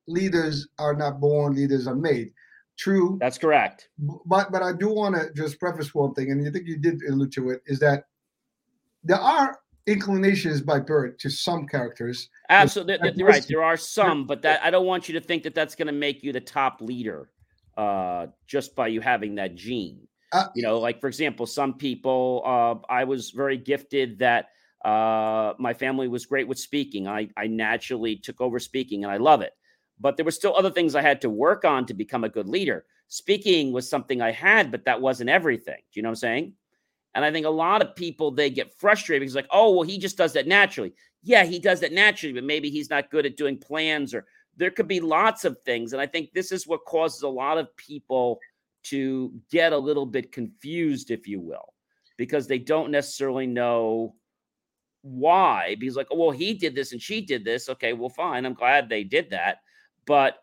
[0.07, 2.31] leaders are not born, leaders are made.
[2.77, 3.17] True.
[3.19, 3.89] That's correct.
[3.97, 7.01] But but I do want to just preface one thing, and you think you did
[7.09, 8.03] allude to it, is that
[9.03, 9.57] there are
[9.87, 12.29] inclinations by birth to some characters.
[12.49, 13.45] Absolutely, you're right.
[13.47, 15.93] There are some, but that I don't want you to think that that's going to
[15.93, 17.29] make you the top leader
[17.77, 20.07] uh, just by you having that gene.
[20.33, 22.43] Uh, you know, like for example, some people.
[22.45, 24.49] Uh, I was very gifted that
[24.83, 27.07] uh, my family was great with speaking.
[27.07, 29.53] I I naturally took over speaking, and I love it.
[29.99, 32.47] But there were still other things I had to work on to become a good
[32.47, 32.85] leader.
[33.07, 35.77] Speaking was something I had, but that wasn't everything.
[35.77, 36.53] Do you know what I'm saying?
[37.17, 39.97] And I think a lot of people they get frustrated because like, oh, well, he
[39.97, 40.93] just does that naturally.
[41.23, 44.69] Yeah, he does that naturally, but maybe he's not good at doing plans or there
[44.69, 45.93] could be lots of things.
[45.93, 48.39] And I think this is what causes a lot of people
[48.83, 51.73] to get a little bit confused, if you will,
[52.17, 54.13] because they don't necessarily know
[55.01, 55.75] why.
[55.79, 57.67] Because, like, oh, well, he did this and she did this.
[57.67, 58.45] Okay, well, fine.
[58.45, 59.57] I'm glad they did that.
[60.05, 60.37] But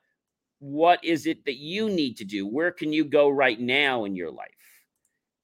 [0.58, 2.48] what is it that you need to do?
[2.48, 4.53] Where can you go right now in your life?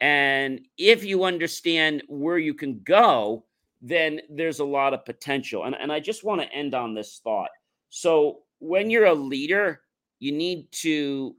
[0.00, 3.44] And if you understand where you can go,
[3.82, 5.64] then there's a lot of potential.
[5.64, 7.50] And, and I just want to end on this thought.
[7.90, 9.80] So, when you're a leader,
[10.18, 11.34] you need to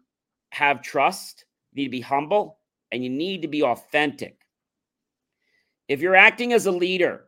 [0.51, 2.59] have trust, you need to be humble,
[2.91, 4.39] and you need to be authentic.
[5.87, 7.25] If you're acting as a leader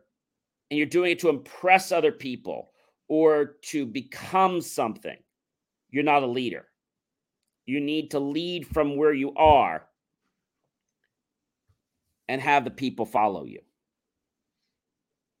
[0.70, 2.70] and you're doing it to impress other people
[3.08, 5.16] or to become something,
[5.90, 6.66] you're not a leader.
[7.66, 9.86] You need to lead from where you are
[12.28, 13.60] and have the people follow you.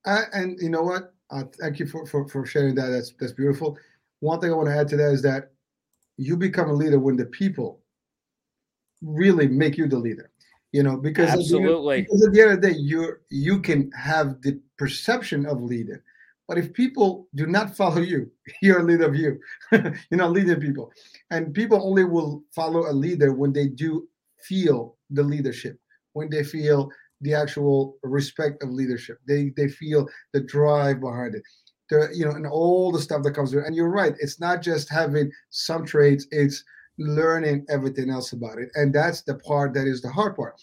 [0.04, 1.14] Uh, and you know what?
[1.30, 2.88] Uh, thank you for, for, for sharing that.
[2.88, 3.78] That's that's beautiful.
[4.20, 5.52] One thing I want to add to that is that
[6.16, 7.80] you become a leader when the people
[9.02, 10.30] really make you the leader.
[10.72, 13.60] You know, because absolutely, at the, because at the end of the day, you you
[13.60, 16.02] can have the perception of leader,
[16.48, 18.30] but if people do not follow you,
[18.62, 19.38] you're a leader of you.
[19.72, 20.92] you're not leading people,
[21.30, 24.08] and people only will follow a leader when they do
[24.42, 25.78] feel the leadership,
[26.14, 26.90] when they feel
[27.20, 29.18] the actual respect of leadership.
[29.26, 31.42] They they feel the drive behind it.
[31.90, 33.66] The you know and all the stuff that comes with it.
[33.66, 36.64] and you're right it's not just having some traits it's
[36.98, 38.70] learning everything else about it.
[38.74, 40.54] And that's the part that is the hard part.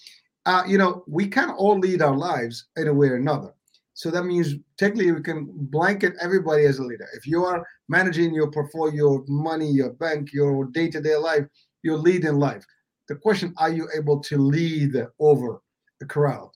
[0.45, 3.53] Uh, you know we can all lead our lives in a way or another.
[3.93, 7.07] So that means technically we can blanket everybody as a leader.
[7.13, 11.45] If you are managing your portfolio your money your bank your day-to-day life
[11.83, 12.65] you're leading life
[13.07, 15.61] the question are you able to lead over
[15.99, 16.51] the crowd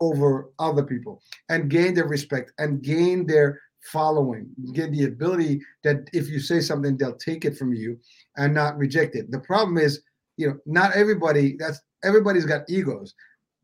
[0.00, 6.08] over other people and gain their respect and gain their following, get the ability that
[6.12, 7.98] if you say something, they'll take it from you
[8.36, 9.30] and not reject it.
[9.30, 10.02] The problem is,
[10.36, 11.56] you know, not everybody.
[11.58, 13.14] That's everybody's got egos,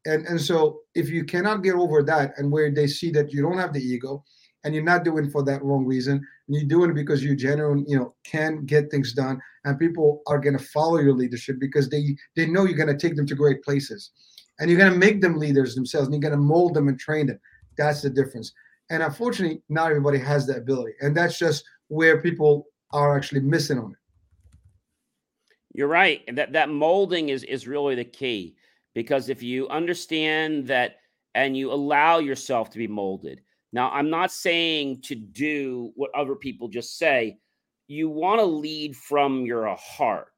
[0.05, 3.43] and and so if you cannot get over that, and where they see that you
[3.43, 4.25] don't have the ego,
[4.67, 7.85] and you're not doing for that wrong reason, and you're doing it because you genuine,
[7.87, 11.89] you know, can get things done, and people are going to follow your leadership because
[11.89, 14.11] they they know you're going to take them to great places,
[14.59, 16.99] and you're going to make them leaders themselves, and you're going to mold them and
[16.99, 17.39] train them.
[17.79, 18.53] That's the difference.
[18.91, 20.93] And unfortunately, not everybody has that ability.
[21.01, 23.99] And that's just where people are actually missing on it.
[25.75, 26.23] You're right.
[26.35, 28.57] That, that molding is, is really the key.
[28.95, 30.97] Because if you understand that
[31.37, 33.43] and you allow yourself to be molded.
[33.73, 37.39] Now, I'm not saying to do what other people just say.
[37.89, 40.33] You want to lead from your heart,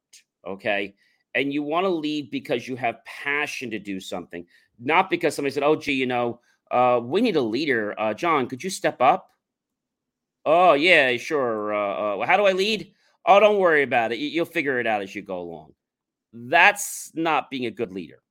[0.45, 0.95] okay?
[1.35, 4.45] And you want to lead because you have passion to do something,
[4.79, 7.99] not because somebody said, oh, gee, you know, uh, we need a leader.
[7.99, 9.29] Uh, John, could you step up?
[10.45, 11.73] Oh, yeah, sure.
[11.73, 12.93] Uh, uh, how do I lead?
[13.25, 14.17] Oh, don't worry about it.
[14.17, 15.73] You'll figure it out as you go along.
[16.33, 18.21] That's not being a good leader.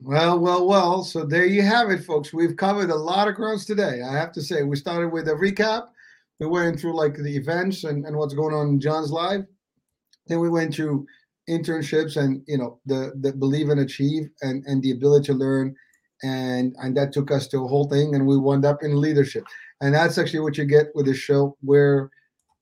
[0.00, 1.02] Well, well, well.
[1.02, 2.32] So there you have it, folks.
[2.32, 4.00] We've covered a lot of grounds today.
[4.02, 5.88] I have to say, we started with a recap.
[6.38, 9.44] We went through like the events and, and what's going on in John's live.
[10.28, 11.06] Then we went through
[11.48, 15.74] internships and you know the the believe and achieve and and the ability to learn
[16.22, 19.44] and and that took us to a whole thing and we wound up in leadership
[19.80, 22.10] and that's actually what you get with this show where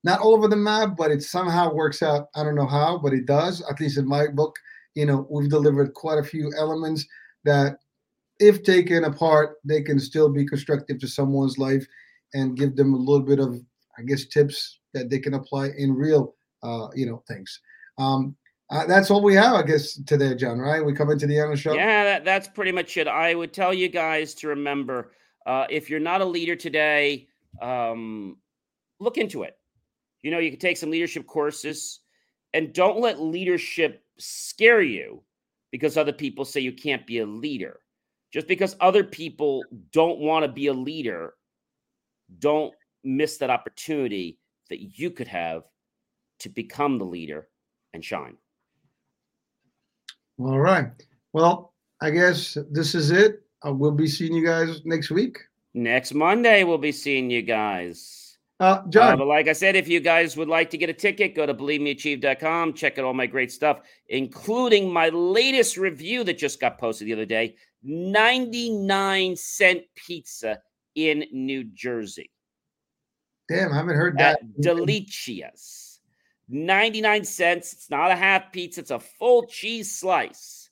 [0.05, 3.13] not all over the map but it somehow works out i don't know how but
[3.13, 4.55] it does at least in my book
[4.95, 7.05] you know we've delivered quite a few elements
[7.47, 7.79] that
[8.39, 11.87] if taken apart they can still be constructive to someone's life
[12.35, 13.61] and give them a little bit of
[13.99, 17.61] i guess tips that they can apply in real uh, you know things
[17.99, 18.37] um,
[18.69, 20.59] uh, that's all we have, I guess, today, John.
[20.59, 20.85] Right?
[20.85, 21.75] We come into the end of the show.
[21.75, 23.07] Yeah, that, that's pretty much it.
[23.07, 25.13] I would tell you guys to remember
[25.47, 27.29] uh, if you're not a leader today,
[27.63, 28.37] um,
[28.99, 29.57] look into it.
[30.23, 32.01] You know, you can take some leadership courses
[32.53, 35.23] And don't let leadership scare you
[35.77, 37.81] because other people say you can't be a leader.
[38.33, 39.63] Just because other people
[39.93, 41.35] don't want to be a leader,
[42.39, 42.73] don't
[43.05, 44.39] miss that opportunity
[44.71, 45.65] that you could have
[46.39, 47.49] to become the leader
[47.93, 48.39] and shine.
[50.39, 50.89] All right.
[51.35, 53.43] Well, I guess this is it.
[53.67, 55.37] Uh, we'll be seeing you guys next week.
[55.75, 58.26] Next Monday, we'll be seeing you guys.
[58.59, 59.13] Uh, John.
[59.13, 61.45] Uh, but like I said, if you guys would like to get a ticket, go
[61.45, 62.73] to believemeachieve.com.
[62.73, 67.13] Check out all my great stuff, including my latest review that just got posted the
[67.13, 70.61] other day 99 cent pizza
[70.95, 72.31] in New Jersey.
[73.49, 74.41] Damn, I haven't heard that.
[74.41, 75.99] At Delicias.
[76.49, 77.73] 99 cents.
[77.73, 80.71] It's not a half pizza, it's a full cheese slice.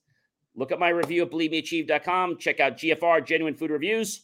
[0.57, 2.39] Look at my review at believemeachieve.com.
[2.39, 4.23] Check out GFR, Genuine Food Reviews.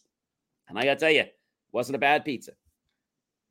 [0.68, 1.24] And I got to tell you,
[1.72, 2.52] wasn't a bad pizza.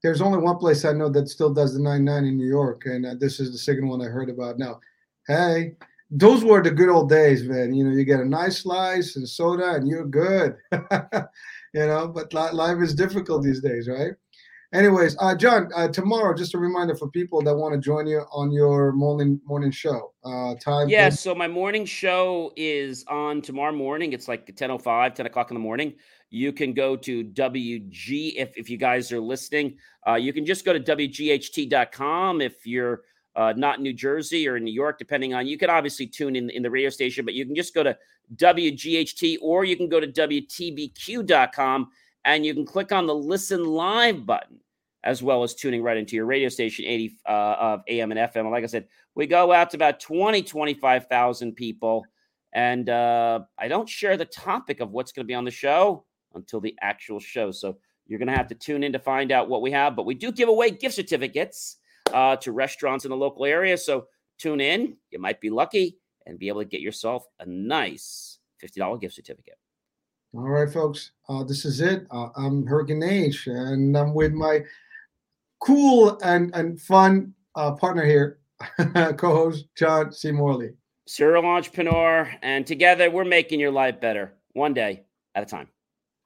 [0.01, 3.05] There's only one place I know that still does the 99 in New York, and
[3.05, 4.79] uh, this is the second one I heard about now.
[5.27, 5.73] Hey,
[6.09, 7.73] those were the good old days, man.
[7.73, 10.55] You know, you get a nice slice and soda, and you're good.
[10.71, 14.13] you know, but life is difficult these days, right?
[14.71, 18.23] Anyways, uh, John, uh, tomorrow, just a reminder for people that want to join you
[18.31, 20.13] on your morning morning show.
[20.23, 20.87] Uh, time.
[20.89, 24.13] Yeah, so my morning show is on tomorrow morning.
[24.13, 25.95] It's like 10.05, 10 o'clock in the morning.
[26.29, 29.77] You can go to WG if, if you guys are listening.
[30.07, 33.01] Uh, you can just go to WGHT.com if you're
[33.35, 36.35] uh, not in New Jersey or in New York, depending on you can obviously tune
[36.35, 37.97] in in the radio station, but you can just go to
[38.35, 41.87] WGHT or you can go to WTBQ.com
[42.25, 44.59] and you can click on the listen live button
[45.03, 48.51] as well as tuning right into your radio station 80 uh, of AM and FM.
[48.51, 52.05] Like I said, we go out to about 20, 25,000 people.
[52.51, 56.05] And uh, I don't share the topic of what's going to be on the show
[56.33, 57.51] until the actual show.
[57.51, 57.77] So
[58.07, 59.95] you're going to have to tune in to find out what we have.
[59.95, 61.77] But we do give away gift certificates
[62.13, 63.77] uh, to restaurants in the local area.
[63.77, 64.07] So
[64.37, 64.97] tune in.
[65.11, 69.57] You might be lucky and be able to get yourself a nice $50 gift certificate.
[70.35, 71.11] All right, folks.
[71.27, 72.05] Uh, this is it.
[72.11, 74.61] Uh, I'm Hurricane H, and I'm with my
[75.59, 78.39] cool and, and fun uh, partner here,
[79.17, 80.31] co-host John C.
[80.31, 80.73] Morley.
[81.07, 85.01] Serial entrepreneur, and together we're making your life better, one day
[85.33, 85.67] at a time.